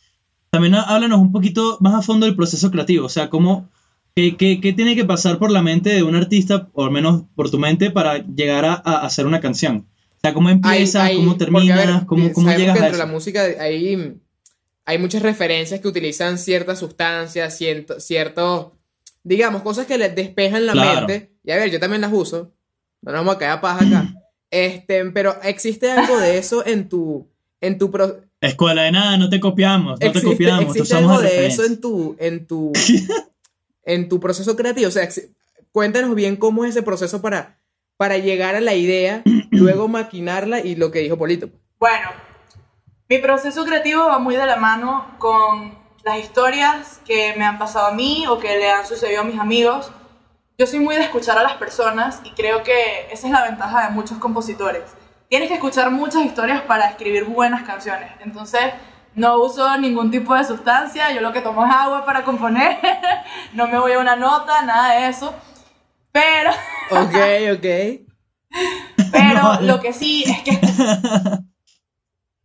[0.55, 3.07] también há- háblanos un poquito más a fondo del proceso creativo.
[3.07, 3.69] O sea, cómo.
[4.17, 7.25] ¿Qué, qué- qué tiene que pasar por la mente de un artista, o al menos
[7.35, 9.89] por tu mente, para llegar a, a hacer una canción?
[10.17, 11.03] O sea, ¿cómo empiezas?
[11.03, 11.77] Hay- hay- ¿Cómo terminas?
[11.77, 12.97] ver, ¿Cómo, eh, cómo llegas que a eso?
[12.99, 14.17] la música hay,
[14.87, 17.59] hay muchas referencias que utilizan ciertas sustancias,
[17.99, 18.69] ciertos,
[19.25, 21.09] digamos, cosas que les despejan la Claro.
[21.09, 21.33] mente.
[21.45, 22.53] Y a ver, yo también las uso.
[23.03, 24.15] No nos vamos a caer a paja acá.
[24.51, 27.29] Este, pero existe algo de eso en tu,
[27.61, 30.83] en tu pro- Escuela de nada, no te copiamos, no te existe, copiamos, te existe
[30.83, 32.73] usamos algo de eso en tu, en tu,
[33.85, 34.89] en tu proceso creativo.
[34.89, 35.09] O sea,
[35.73, 37.59] cuéntanos bien cómo es ese proceso para,
[37.97, 41.49] para llegar a la idea, luego maquinarla y lo que dijo Polito.
[41.79, 42.11] Bueno,
[43.09, 47.87] mi proceso creativo va muy de la mano con las historias que me han pasado
[47.87, 49.91] a mí o que le han sucedido a mis amigos.
[50.59, 53.89] Yo soy muy de escuchar a las personas y creo que esa es la ventaja
[53.89, 54.83] de muchos compositores.
[55.35, 58.09] Tienes que escuchar muchas historias para escribir buenas canciones.
[58.21, 58.61] Entonces,
[59.17, 62.79] no uso ningún tipo de sustancia, yo lo que tomo es agua para componer,
[63.53, 65.35] no me voy a una nota, nada de eso.
[66.13, 66.51] Pero,
[66.93, 67.17] Ok,
[67.53, 67.67] ok.
[69.11, 69.61] pero No.
[69.63, 70.53] lo que sí es que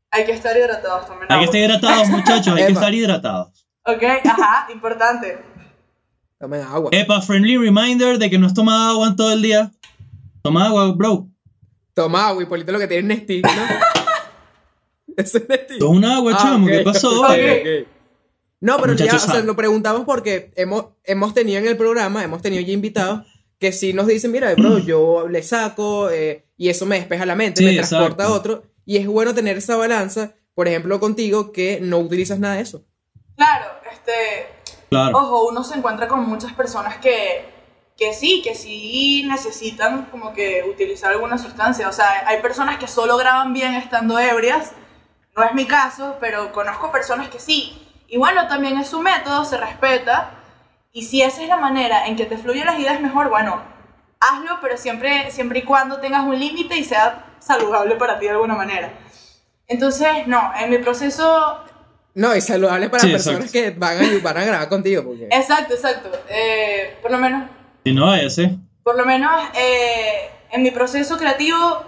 [0.09, 1.31] hay que estar hidratados también.
[1.31, 2.79] Hay que estar hidratados, muchachos, hay que Epa.
[2.79, 3.67] estar hidratados.
[3.85, 5.45] Ok, ajá, importante.
[6.39, 6.89] Tomen agua.
[6.91, 9.69] Epa, friendly reminder de que no has tomado agua en todo el día.
[10.41, 11.27] Toma agua, bro.
[12.03, 13.51] Toma agua y Polito lo que tiene es Nestig, ¿no?
[15.17, 15.79] Ese es Nestig.
[15.79, 17.23] Toma un agua, Ah, chamo, ¿qué pasó?
[18.61, 22.41] No, pero ya, o sea, lo preguntamos porque hemos, hemos tenido en el programa, hemos
[22.41, 23.25] tenido ya invitados
[23.57, 27.35] que sí nos dicen, mira, bro, yo le saco eh, y eso me despeja la
[27.35, 28.63] mente, Sí, me transporta a otro.
[28.85, 32.85] Y es bueno tener esa balanza, por ejemplo, contigo, que no utilizas nada de eso.
[33.35, 34.11] Claro, este,
[34.89, 35.17] Claro.
[35.17, 37.43] ojo, uno se encuentra con muchas personas que,
[37.99, 41.89] que sí, que sí necesitan como que utilizar alguna sustancia.
[41.89, 44.71] O sea, hay personas que solo graban bien estando ebrias.
[45.35, 47.77] No es mi caso, pero conozco personas que sí.
[48.07, 50.31] Y bueno, también es su método, se respeta.
[50.93, 53.61] Y si esa es la manera en que te fluyen las ideas mejor, bueno,
[54.21, 58.31] hazlo, pero siempre, siempre y cuando tengas un límite y sea saludable para ti de
[58.31, 58.91] alguna manera.
[59.67, 61.63] Entonces, no, en mi proceso
[62.15, 63.53] No, y saludable para Sí, personas exacto.
[63.53, 65.03] que van a, van a grabar contigo.
[65.03, 65.27] Porque...
[65.31, 66.09] Exacto, exacto.
[66.27, 67.43] Eh, por lo menos,
[67.85, 68.57] Si no, váyase.
[68.83, 71.83] por lo menos eh, en mi proceso creativo,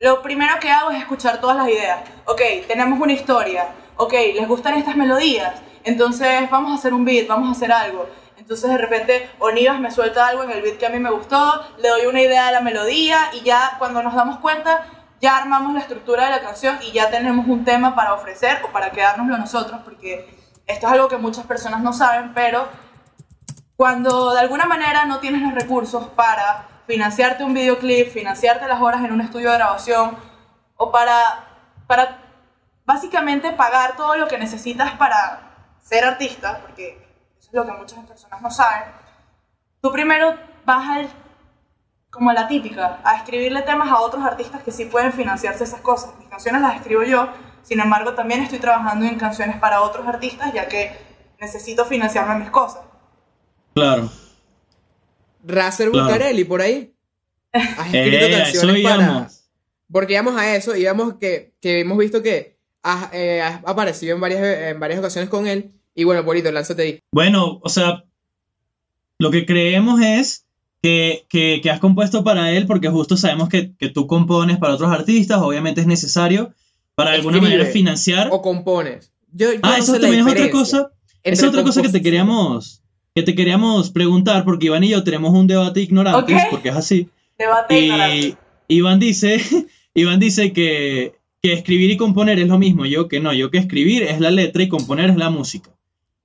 [0.00, 2.00] lo primero que hago es escuchar todas las ideas.
[2.26, 3.68] Ok, tenemos una historia.
[3.96, 5.54] Ok, les gustan estas melodías.
[5.84, 8.08] Entonces vamos a hacer un beat, vamos a hacer algo.
[8.36, 11.64] Entonces de repente Onivas me suelta algo en el beat que a mí me gustó,
[11.78, 14.86] le doy una idea de la melodía y ya cuando nos damos cuenta
[15.20, 18.72] ya armamos la estructura de la canción y ya tenemos un tema para ofrecer o
[18.72, 20.28] para quedárnoslo nosotros, porque
[20.66, 22.68] esto es algo que muchas personas no saben, pero
[23.76, 29.04] cuando de alguna manera no tienes los recursos para financiarte un videoclip, financiarte las horas
[29.04, 30.16] en un estudio de grabación
[30.76, 31.16] o para,
[31.86, 32.18] para
[32.84, 36.98] básicamente pagar todo lo que necesitas para ser artista, porque
[37.38, 38.84] eso es lo que muchas personas no saben,
[39.80, 41.08] tú primero vas al,
[42.10, 45.80] como a la típica, a escribirle temas a otros artistas que sí pueden financiarse esas
[45.80, 46.16] cosas.
[46.18, 47.28] Mis canciones las escribo yo,
[47.62, 50.96] sin embargo también estoy trabajando en canciones para otros artistas ya que
[51.38, 52.82] necesito financiarme mis cosas.
[53.74, 54.10] Claro.
[55.46, 56.06] Razer Claro.
[56.06, 56.92] Bucarelli, por ahí.
[57.52, 59.28] Has escrito Eh, canciones para.
[59.92, 64.20] Porque íbamos a eso, íbamos que, que hemos visto que has, eh, has aparecido en
[64.20, 65.70] varias, en varias ocasiones con él.
[65.94, 66.98] Y bueno, Polito, lánzate ahí.
[67.12, 68.04] Bueno, o sea,
[69.18, 70.46] lo que creemos es
[70.82, 74.74] que, que, que has compuesto para él porque justo sabemos que, que tú compones para
[74.74, 76.52] otros artistas, obviamente es necesario
[76.94, 78.28] para de alguna manera financiar.
[78.32, 79.12] O compones.
[79.32, 80.90] Yo, yo Ah, no eso sé también es otra cosa.
[81.22, 82.82] Esa es otra cosa que te queríamos,
[83.14, 87.08] que te queríamos preguntar, porque Iván y yo tenemos un debate ignorante, porque es así.
[87.38, 88.36] Debate ignorante.
[88.66, 89.40] Y Iván dice,
[89.94, 92.86] Iván dice que, que escribir y componer es lo mismo.
[92.86, 95.70] Yo que no, yo que escribir es la letra y componer es la música.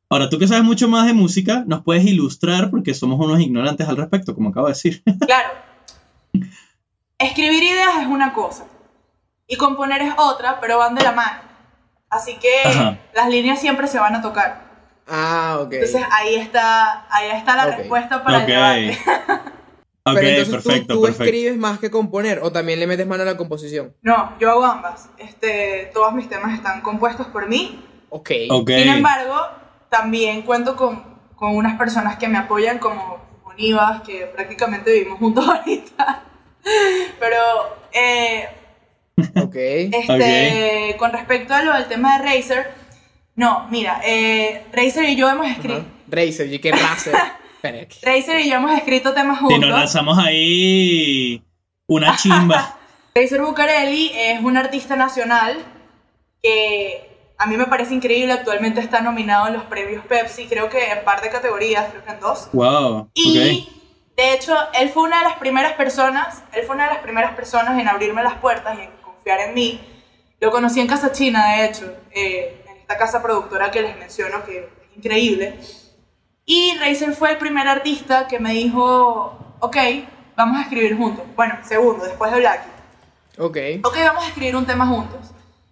[0.10, 3.88] Ahora, tú que sabes mucho más de música, nos puedes ilustrar porque somos unos ignorantes
[3.88, 5.04] al respecto, como acabo de decir.
[5.28, 5.50] Claro.
[7.20, 8.66] Escribir ideas es una cosa
[9.48, 11.42] y componer es otra, pero van de la mano.
[12.10, 12.98] Así que Ajá.
[13.14, 14.69] las líneas siempre se van a tocar.
[15.10, 15.74] Ah, ok.
[15.74, 18.44] Entonces ahí está, ahí está la respuesta para Ok.
[18.44, 18.98] el debate.
[20.04, 21.24] Ok, Pero entonces tú- perfecto, tú, perfecto.
[21.24, 23.96] escribes más que componer o también le metes mano a la composición.
[24.02, 25.10] No, yo hago ambas.
[25.18, 27.84] Este, todos mis temas están compuestos por mí.
[28.10, 28.32] Ok.
[28.50, 28.70] Ok.
[28.70, 29.36] Sin embargo,
[29.90, 31.04] también cuento con,
[31.36, 36.24] con unas personas que me apoyan como Univas, que prácticamente vivimos juntos ahorita.
[37.20, 37.38] Pero
[37.92, 38.48] eh,
[39.36, 39.56] Ok.
[39.56, 42.72] Este, con respecto a lo del tema de Razer,
[43.36, 45.86] no, mira, eh, Razer y yo hemos escrito, Ajá.
[46.08, 47.16] Razer, y que Razer.
[48.04, 49.70] Razer y yo hemos escrito temas Si nos juntos.
[49.70, 51.42] lanzamos ahí
[51.88, 52.78] una chimba.
[53.16, 55.58] Razer Bucarelli es un artista nacional
[56.42, 58.34] que a mí me parece increíble.
[58.34, 62.12] Actualmente está nominado en los premios Pepsi, creo que en par de categorías, creo que
[62.12, 62.50] en dos.
[62.54, 63.10] wow.
[63.14, 63.70] Y Ok.
[64.18, 67.34] de hecho, él fue una de las primeras personas, él fue una de las primeras
[67.36, 69.80] personas en abrirme las puertas y en confiar en mí.
[70.42, 72.59] Lo conocí en Casa China, de hecho, eh,
[72.90, 74.66] esta casa productora que les menciono, que es
[74.98, 75.54] increíble.
[76.44, 79.78] Y Razer fue el primer artista que me dijo, ok,
[80.36, 81.24] vamos a escribir juntos.
[81.36, 82.70] Bueno, segundo, después de Blacky.
[83.38, 83.58] Ok.
[83.84, 85.20] Ok, vamos a escribir un tema juntos.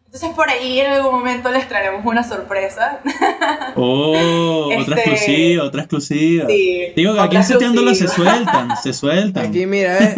[0.06, 3.00] Entonces por ahí en algún momento les traeremos una sorpresa.
[3.76, 6.46] Oh, otra Este- exclusiva, otra exclusiva.
[6.48, 9.46] Sí, Digo que aquí otra en Seteándola se sueltan, se sueltan.
[9.48, 10.16] Aquí, mira, eh,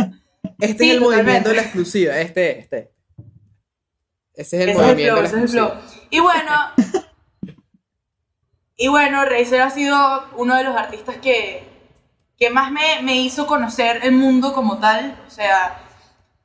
[0.60, 1.24] este Sí, es el totalmente.
[1.24, 2.20] movimiento de la exclusiva.
[2.20, 2.92] Este, este.
[4.40, 5.72] Ese es el Ese es el movimiento flow, ese es el flow.
[6.10, 6.52] Y bueno,
[8.78, 11.68] y bueno, Razer ha sido uno de los artistas que,
[12.38, 15.22] que más me, me hizo conocer el mundo como tal.
[15.28, 15.82] O sea,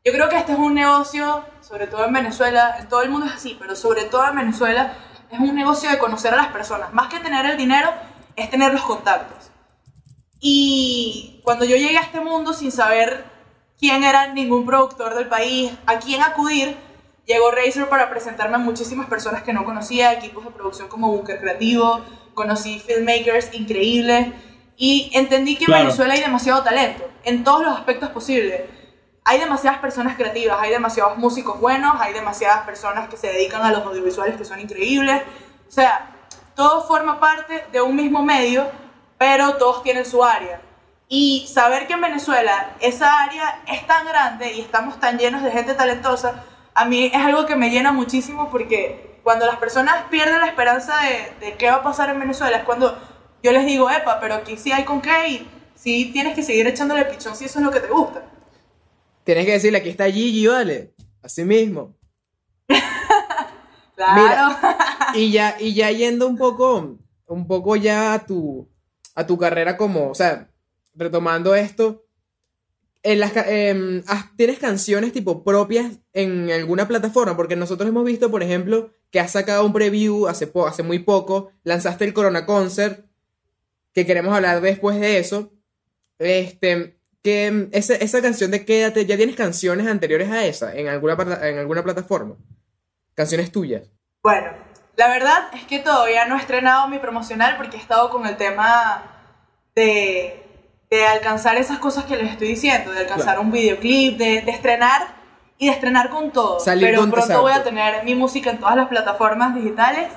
[0.05, 3.27] yo creo que este es un negocio, sobre todo en Venezuela, en todo el mundo
[3.27, 4.95] es así, pero sobre todo en Venezuela,
[5.31, 6.93] es un negocio de conocer a las personas.
[6.93, 7.93] Más que tener el dinero,
[8.35, 9.53] es tener los contactos.
[10.41, 13.25] Y cuando yo llegué a este mundo sin saber
[13.79, 16.77] quién era ningún productor del país, a quién acudir,
[17.27, 21.41] llegó Razer para presentarme a muchísimas personas que no conocía, equipos de producción como Bunker
[21.41, 22.01] Creativo,
[22.35, 24.29] conocí filmmakers increíbles
[24.77, 25.85] y entendí que en Claro.
[25.85, 28.63] Venezuela hay demasiado talento, en todos los aspectos posibles.
[29.27, 33.73] Hay demasiadas personas creativas, hay demasiados músicos buenos, hay demasiadas personas que se dedican a
[33.73, 35.23] los audiovisuales que son increíbles.
[35.67, 36.11] O sea,
[36.55, 38.67] todo forma parte de un mismo medio,
[39.17, 40.61] pero todos tienen su área.
[41.09, 45.51] Y saber que en Venezuela esa área es tan grande y estamos tan llenos de
[45.51, 46.45] gente talentosa,
[46.75, 50.95] a mí es algo que me llena muchísimo porque cuando las personas pierden la esperanza
[51.03, 52.99] de, de qué va a pasar en Venezuela es cuando
[53.43, 56.67] yo les digo, epa, pero aquí sí hay con qué y sí tienes que seguir
[56.67, 58.25] echándole pichón si eso es lo que te gusta.
[59.25, 60.95] Tienes que decirle, aquí está Gigi, vale.
[61.23, 61.95] Así mismo.
[63.97, 64.57] Claro.
[65.15, 68.69] Y ya, y ya yendo un poco, un poco ya a tu,
[69.15, 70.51] a tu carrera como, o sea,
[70.93, 72.04] retomando esto,
[73.05, 74.03] em,
[74.37, 77.37] ¿tienes canciones tipo propias en alguna plataforma?
[77.37, 80.99] Porque nosotros hemos visto, por ejemplo, que has sacado un preview hace, po- hace muy
[81.01, 83.07] poco, lanzaste el Corona Concert,
[83.93, 85.53] que queremos hablar después de eso.
[86.19, 90.89] Este, que em, esa, esa canción de Quédate, ¿ya tienes canciones anteriores a esa en
[90.89, 92.37] alguna, en alguna plataforma?
[93.15, 93.83] Canciones tuyas.
[94.23, 94.49] Bueno,
[94.97, 98.37] la verdad es que todavía no he estrenado mi promocional porque he estado con el
[98.37, 99.11] tema
[99.75, 100.44] de,
[100.97, 103.43] de alcanzar esas cosas que les estoy diciendo, de alcanzar Claro.
[103.43, 105.01] un videoclip, de, de estrenar
[105.59, 106.61] y de estrenar con todo.
[106.61, 110.09] Salir Pero pronto voy a tener mi música en todas las plataformas digitales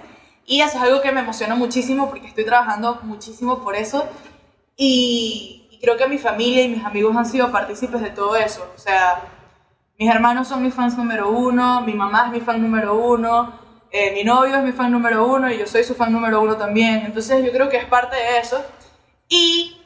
[0.46, 4.08] y eso es algo que me emociona muchísimo porque estoy trabajando muchísimo por eso
[4.76, 8.70] y, y creo que mi familia y mis amigos han sido partícipes de todo eso.
[8.76, 9.22] O sea,
[9.98, 13.54] mis hermanos son mis fans número uno, mi mamá es mi fan número uno,
[13.92, 16.56] eh, mi novio es mi fan número uno y yo soy su fan número uno
[16.56, 17.04] también.
[17.06, 18.64] Entonces yo creo que es parte de eso.
[19.30, 19.77] Y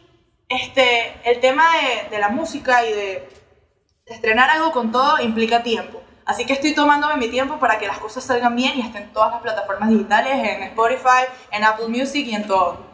[0.61, 3.29] este, el tema de, de la música y de,
[4.05, 6.01] de estrenar algo con todo implica tiempo.
[6.25, 9.13] Así que estoy tomándome mi tiempo para que las cosas salgan bien y estén en
[9.13, 12.85] todas las plataformas digitales, en Spotify, en Apple Music y en todo.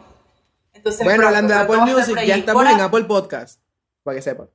[0.72, 3.60] Entonces, Bueno, pronto, hablando de Apple Music, ya estamos Por en Apple Podcast.
[4.02, 4.48] Para que sepan.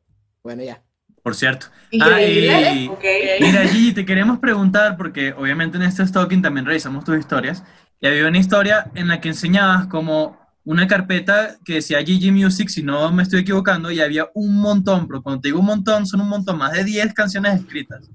[0.43, 0.81] Bueno, ya.
[1.21, 1.67] Por cierto.
[1.91, 2.53] Increíble.
[2.53, 3.03] Ah, y- ok.
[3.39, 7.63] Mira, Gigi, te queremos preguntar, porque obviamente en este stalking también revisamos tus historias,
[8.01, 12.69] y había una historia en la que enseñabas como una carpeta que decía Gigi Music,
[12.69, 16.05] si no me estoy equivocando, y había un montón, pero cuando te digo un montón,
[16.07, 18.09] son un montón, más de 10 canciones escritas.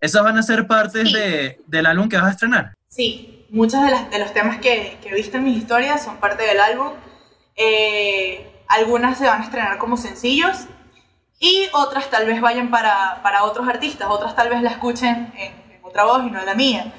[0.00, 1.14] ¿Esas van a ser partes Sí.
[1.14, 2.74] de, del álbum que vas a estrenar?
[2.88, 6.44] Sí, muchos de, las- de los temas que, que viste en mis historias son parte
[6.44, 6.92] del álbum.
[7.56, 10.66] Eh, algunas se van a estrenar como sencillos
[11.40, 15.52] y otras tal vez vayan para, para otros artistas, otras tal vez la escuchen en,
[15.72, 16.92] en otra voz y no en la mía.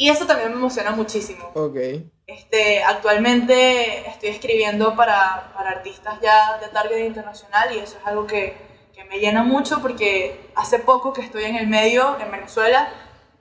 [0.00, 1.50] Y eso también me emociona muchísimo.
[1.54, 1.76] Ok.
[2.24, 8.24] Este, actualmente estoy escribiendo para, para artistas ya de target internacional y eso es algo
[8.24, 8.56] que,
[8.94, 12.88] que me llena mucho porque hace poco que estoy en el medio, en Venezuela,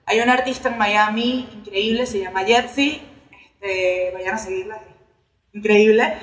[0.08, 3.04] hay una artista en Miami increíble, se llama Jetsi,
[3.46, 4.82] este, vayan a seguirla,
[5.54, 6.18] increíble.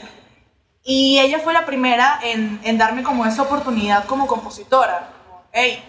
[0.82, 5.12] Y ella fue la primera en, en darme como esa oportunidad como compositora.
[5.28, 5.80] Como, hey,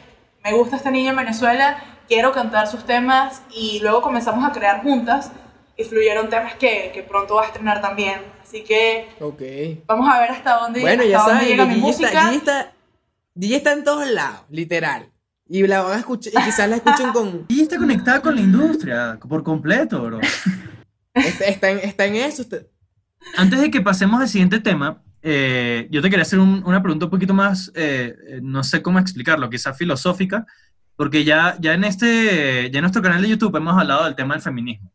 [0.44, 4.82] me gusta esta niña en Venezuela, quiero cantar sus temas y luego comenzamos a crear
[4.84, 5.32] juntas
[5.78, 8.20] y fluyeron temas que, que pronto va a estrenar también.
[8.42, 9.42] Así que Ok.
[9.88, 12.08] vamos a ver hasta dónde, Bueno, hasta ya dónde saben, llega mi Gigi música.
[12.10, 12.74] está, Gigi está,
[13.40, 15.10] Gigi está en todos lados, literal.
[15.48, 17.46] Y la van a escuchar, y quizás la escuchen con.
[17.50, 20.20] Y está conectada con la industria por completo, bro.
[21.14, 22.42] Está, está en, está en eso.
[22.42, 22.62] está-
[23.38, 27.06] Antes de que pasemos al siguiente tema, eh, yo te quería hacer un- una pregunta
[27.06, 30.46] un poquito más, eh, eh, no sé cómo explicarlo, quizás filosófica,
[30.96, 34.34] porque ya, ya, en este, ya en nuestro canal de YouTube hemos hablado del tema
[34.34, 34.92] del feminismo.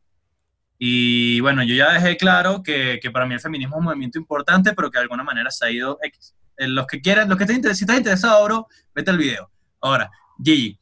[0.78, 4.18] Y bueno, yo ya dejé claro que, que para mí el feminismo es un movimiento
[4.18, 6.34] importante, pero que de alguna manera se ha ido X.
[6.61, 9.51] Eh, los que quieran, los que estén interesados, si estás interesado, bro, vete al video.
[9.80, 10.11] Ahora,
[10.42, 10.78] Gigi,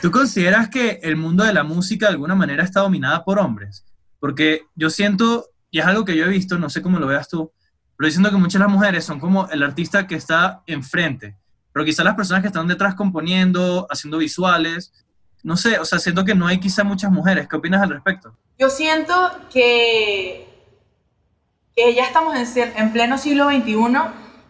[0.00, 3.84] ¿tú consideras que el mundo de la música de alguna manera está dominada por hombres?
[4.20, 7.28] Porque yo siento, y es algo que yo he visto, no sé cómo lo veas
[7.28, 7.52] tú,
[7.96, 11.36] pero yo siento que muchas de las mujeres son como el artista que está enfrente,
[11.72, 14.92] pero quizás las personas que están detrás componiendo, haciendo visuales,
[15.42, 17.48] no sé, o sea, siento que no hay quizá muchas mujeres.
[17.48, 18.34] ¿Qué opinas al respecto?
[18.58, 19.14] Yo siento
[19.50, 20.46] que,
[21.74, 23.74] que ya estamos en, pleno siglo XXI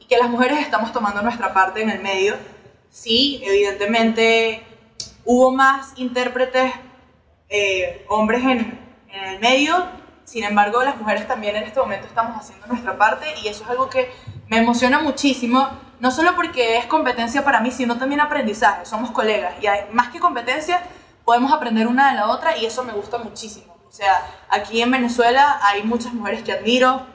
[0.00, 2.34] y que las mujeres estamos tomando nuestra parte en el medio.
[2.90, 4.62] Sí, evidentemente
[5.24, 6.72] hubo más intérpretes
[7.48, 8.80] eh, hombres en
[9.12, 9.86] el medio,
[10.24, 13.70] sin embargo las mujeres también en este momento estamos haciendo nuestra parte y eso es
[13.70, 14.08] algo que
[14.51, 15.68] me emociona muchísimo,
[16.01, 20.09] no solo porque es competencia para mí, sino también aprendizaje, somos colegas y hay- más
[20.11, 20.82] que competencia
[21.24, 23.76] podemos aprender una de la otra y eso me gusta muchísimo.
[23.88, 27.07] O sea, aquí en Venezuela hay muchas mujeres que admiro,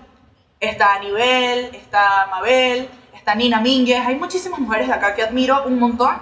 [0.62, 5.78] está Anibel, está Mabel, está Nina Mínguez, hay muchísimas mujeres de acá que admiro un
[5.80, 6.16] montón.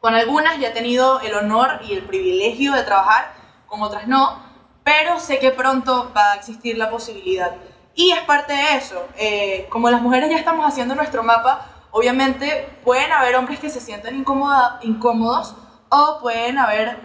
[0.00, 3.32] Con algunas ya he tenido el honor y el privilegio de trabajar,
[3.66, 4.42] con otras no,
[4.82, 7.52] pero sé que pronto va a existir la posibilidad.
[7.98, 12.68] Y es parte de eso, eh, como las mujeres ya estamos haciendo nuestro mapa, obviamente
[12.84, 15.56] pueden haber hombres que se sientan incómoda- incómodos
[15.88, 16.96] o pueden haber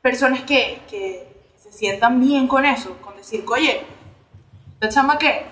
[0.00, 1.28] personas que, que
[1.62, 3.84] se sientan bien con eso, con decir, oye,
[4.80, 5.44] ¿la chama qué?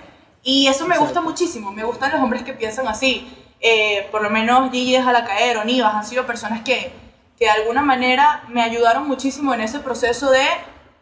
[0.43, 3.31] Y eso me gusta muchísimo, me gustan los hombres que piensan así.
[3.61, 6.93] Eh, por lo menos Gigi Déjala Caer o Nivas han sido personas que,
[7.39, 10.47] que de alguna manera me ayudaron muchísimo en ese proceso de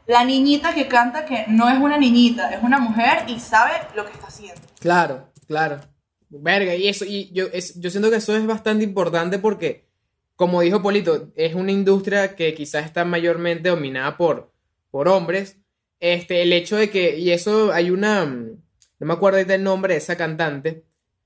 [0.07, 4.05] la niñita que canta que no es una niñita, es una mujer y sabe lo
[4.05, 4.61] que está haciendo.
[4.81, 5.81] Claro, claro.
[6.29, 9.87] Verga, y eso, y yo, es, yo siento que eso es bastante importante porque,
[10.37, 14.53] como dijo Polito, es una industria que quizás está mayormente dominada por,
[14.91, 15.59] por hombres.
[16.01, 19.95] Este, el hecho de que, y eso hay una, no me acuerdo ahorita el nombre
[19.95, 20.85] de esa cantante,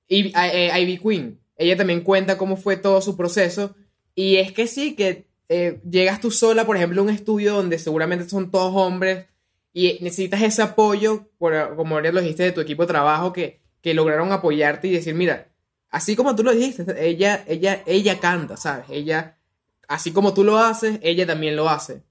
[0.09, 1.41] Ivy, eh, eh, Ivy Queen.
[1.57, 3.75] Ella también cuenta cómo fue todo su proceso.
[4.15, 7.79] Y es que sí, que eh, llegas tú sola, por ejemplo, a un estudio donde
[7.79, 9.27] seguramente son todos hombres
[9.73, 13.61] y necesitas ese apoyo, por, como ahorita lo dijiste, de tu equipo de trabajo que,
[13.81, 15.49] que lograron apoyarte y decir, mira,
[15.91, 18.87] así como tú lo dijiste, ella, ella, ella canta, ¿sabes?
[18.91, 19.39] Ella,
[19.87, 22.03] así como tú lo haces, ella también lo hace.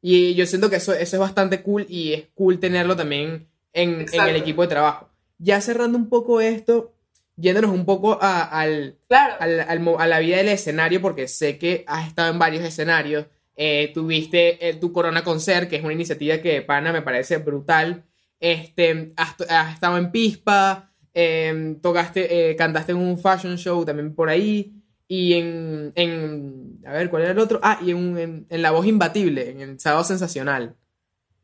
[0.00, 4.06] Y yo siento que eso, eso es bastante cool y es cool tenerlo también en,
[4.12, 5.10] en el equipo de trabajo.
[5.38, 6.92] Ya cerrando un poco esto,
[7.40, 9.34] yéndonos un poco a- al, Claro.
[9.40, 13.26] al- al a la vida del escenario, porque sé que has estado en varios escenarios.
[13.56, 18.04] Eh, tuviste eh, tu Corona Concert, que es una iniciativa que, pana, me parece brutal.
[18.40, 19.34] Este, has,
[19.74, 24.74] estado en Pispa, eh, tocaste, eh, cantaste en un fashion show también por ahí.
[25.08, 26.80] Y en, en.
[26.86, 27.58] A ver, ¿cuál era el otro?
[27.62, 30.76] Ah, y en, en, en La Voz Imbatible, en el Sábado Sensacional.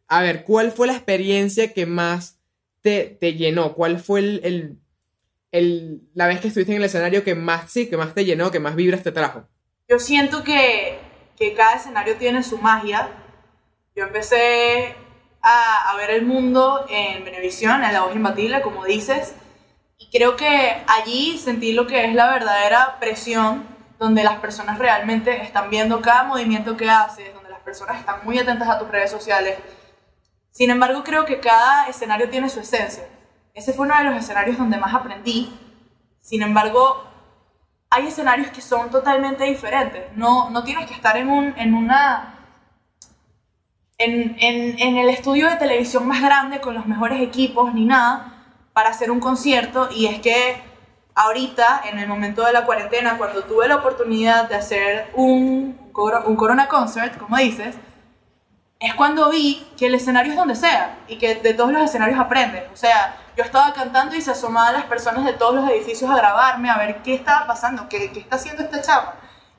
[0.06, 2.38] A ver, ¿cuál fue la experiencia que más
[2.82, 3.74] te, te llenó?
[3.74, 4.78] ¿Cuál fue el, el,
[5.58, 8.50] el- la vez que estuviste en el escenario que más, sí, que más te llenó,
[8.50, 9.46] que más vibras te trajo?
[9.88, 10.98] Yo siento que,
[11.36, 13.08] que cada escenario tiene su magia.
[13.94, 14.96] Yo empecé
[15.40, 19.34] a, a ver el mundo en Venevisión, en La Voz Imbatible, como dices,
[19.96, 23.64] y creo que allí sentí lo que es la verdadera presión,
[24.00, 28.38] donde las personas realmente están viendo cada movimiento que haces, donde las personas están muy
[28.40, 29.56] atentas a tus redes sociales.
[30.50, 33.04] Sin embargo, creo que cada escenario tiene su esencia.
[33.54, 35.56] Ese fue uno de los escenarios donde más aprendí.
[36.20, 37.04] Sin embargo,
[37.88, 40.04] hay escenarios que son totalmente diferentes.
[40.16, 42.34] No, no tienes que estar en, un, en una
[43.98, 48.90] en, en, el estudio de televisión más grande, con los mejores equipos ni nada, para
[48.90, 49.88] hacer un concierto.
[49.92, 50.60] Y es que
[51.14, 56.36] ahorita, en el momento de la cuarentena, cuando tuve la oportunidad de hacer un, un
[56.36, 57.76] Corona Concert, como dices,
[58.80, 62.18] es cuando vi que el escenario es donde sea y que de todos los escenarios
[62.18, 62.64] aprendes.
[62.72, 66.16] O sea, yo estaba cantando y se asomaban las personas de todos los edificios a
[66.16, 69.16] grabarme, a ver qué estaba pasando, qué, qué está haciendo esta chava.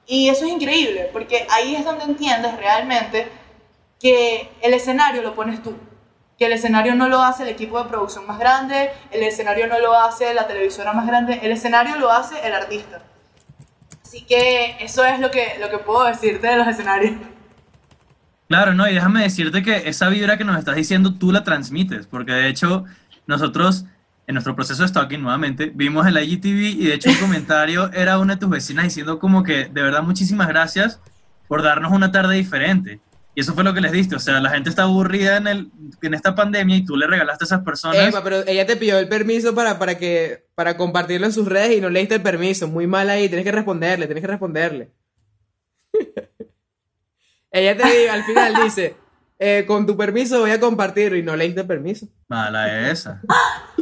[0.07, 3.27] Y eso es increíble, porque ahí es donde entiendes realmente
[3.99, 5.75] que el escenario lo pones tú.
[6.37, 9.79] Que el escenario no lo hace el equipo de producción más grande, el escenario no
[9.79, 13.01] lo hace la televisora más grande, el escenario lo hace el artista.
[14.03, 17.13] Así que eso es lo que, lo que puedo decirte de los escenarios.
[18.47, 22.05] Claro, no, y déjame decirte que esa vibra que nos estás diciendo tú la transmites,
[22.05, 22.85] porque de hecho
[23.27, 23.85] nosotros
[24.27, 28.17] en nuestro proceso de stalking nuevamente vimos el IGTV y de hecho un comentario era
[28.19, 30.99] una de tus vecinas diciendo como que de verdad muchísimas gracias
[31.47, 32.99] por darnos una tarde diferente.
[33.37, 35.69] Y eso fue lo que les diste, o sea, la gente está aburrida en, el,
[36.01, 37.97] en esta pandemia y tú le regalaste a esas personas.
[37.97, 41.77] Emma, pero ella te pidió el permiso para, para, que, para compartirlo en sus redes
[41.77, 42.69] y no le diste el permiso.
[42.69, 44.89] Muy mal ahí, tienes que responderle, tienes que responderle.
[47.51, 48.95] ella te dijo, al final dice,
[49.47, 52.07] eh, con tu permiso voy a compartirlo y no le diste el permiso.
[52.27, 53.21] Mala esa.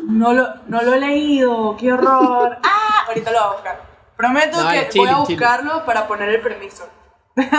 [0.08, 2.58] No lo, no lo he leído, qué horror.
[2.64, 3.06] ¡Ah!
[3.08, 3.82] Ahorita lo voy a buscar.
[4.18, 5.40] Prometo No, que chilling, voy a chilling.
[5.40, 6.90] buscarlo para poner el permiso.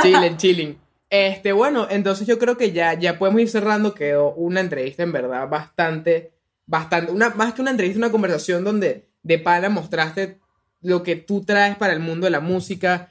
[0.02, 0.78] Chilling, chilling.
[1.08, 3.94] Este, bueno, entonces yo creo que ya, ya podemos ir cerrando.
[3.94, 6.34] Quedó una entrevista en verdad bastante,
[6.66, 10.40] bastante, una, más que una entrevista, una conversación donde de pana mostraste
[10.82, 13.08] lo que tú traes para el mundo de la música,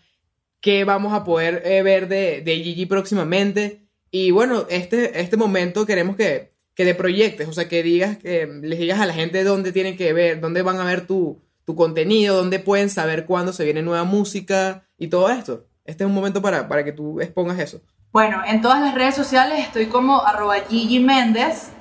[0.61, 3.82] qué vamos a poder eh, ver de, de Gigi próximamente.
[4.15, 8.45] Y bueno, este, este momento queremos que, que de proyectes, o sea, que digas, que
[8.61, 11.75] les digas a la gente dónde tienen que ver, dónde van a ver tu, tu
[11.75, 15.65] contenido, dónde pueden saber cuándo se viene nueva música y todo esto.
[15.83, 17.81] Este es un momento para, para que tú expongas eso.
[18.11, 21.71] Bueno, en todas las redes sociales estoy como arroba Gigi Méndez.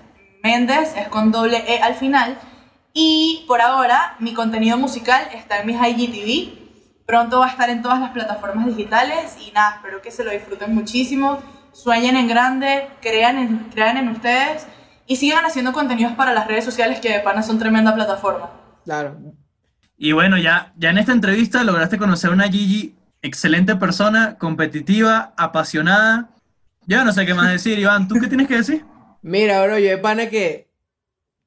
[0.42, 2.38] Méndez es con doble E al final.
[2.94, 7.04] Y por ahora mi contenido musical está en mis IGTV.
[7.04, 9.36] Pronto va a estar en todas las plataformas digitales.
[9.46, 11.42] Y nada, espero que se lo disfruten muchísimo.
[11.72, 14.66] Sueñen en grande, crean en, crean en ustedes.
[15.06, 18.50] Y sigan haciendo contenidos para las redes sociales que de pana son tremenda plataforma.
[18.84, 19.18] Claro.
[19.96, 25.32] Y bueno, ya, ya en esta entrevista lograste conocer a una Gigi excelente persona, competitiva,
[25.36, 26.30] apasionada.
[26.86, 28.08] Yo no sé qué más decir, Iván.
[28.08, 28.84] ¿Tú qué tienes que decir?
[29.22, 30.68] Mira, bro, yo de pana que.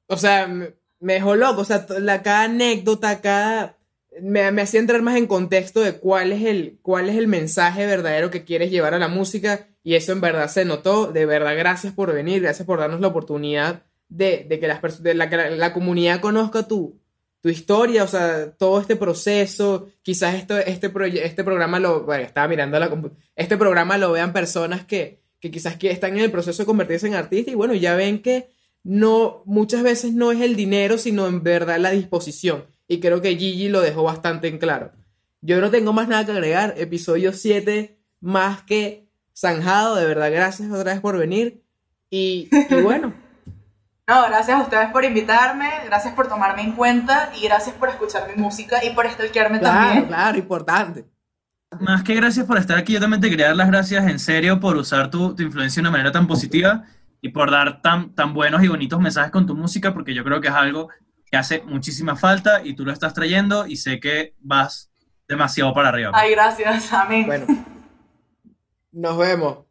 [0.07, 1.61] O sea, me, me dejó loco.
[1.61, 3.75] O sea, to- la, cada anécdota, cada.
[4.21, 8.31] Me, hacía entrar más en contexto de cuál es, el, cuál es el mensaje verdadero
[8.31, 9.67] que quieres llevar a la música.
[9.83, 11.11] Y eso en verdad se notó.
[11.11, 12.41] De verdad, gracias por venir.
[12.41, 16.99] Gracias por darnos la oportunidad de, de que las de la, comunidad conozca tu,
[17.41, 20.91] tu historia, o sea, todo este proceso, quizás esto, este,
[21.25, 26.13] este programa lo, estaba mirando este programa lo vean personas que, que quizás que están
[26.13, 28.49] en el proceso de convertirse en artista y bueno, ya ven que
[28.83, 32.65] no, muchas veces no es el dinero, sino en verdad la disposición.
[32.87, 34.91] Y creo que Gigi lo dejó bastante en claro.
[35.41, 36.73] Yo no tengo más nada que agregar.
[36.77, 39.07] Episodio 7, más que
[39.37, 39.95] zanjado.
[39.95, 41.63] De verdad, gracias otra vez por venir.
[42.09, 43.13] Y, y bueno,
[44.07, 48.27] No, gracias a ustedes por invitarme, gracias por tomarme en cuenta y gracias por escuchar
[48.27, 50.05] mi música y por stalkearme claro, también.
[50.05, 51.05] claro, importante.
[51.79, 54.59] Más que gracias por estar aquí, yo también te quería dar las gracias en serio
[54.59, 56.83] por usar tu, tu influencia de una manera tan positiva
[57.19, 60.39] y por dar tan, tan buenos y bonitos mensajes con tu música, porque yo creo
[60.39, 60.89] que es algo
[61.35, 64.89] que hace muchísima falta y tú lo estás trayendo y sé que vas
[65.27, 66.11] demasiado para arriba.
[66.13, 67.25] Ay, gracias, amén.
[67.25, 67.45] Bueno,
[68.93, 69.64] nos vemos.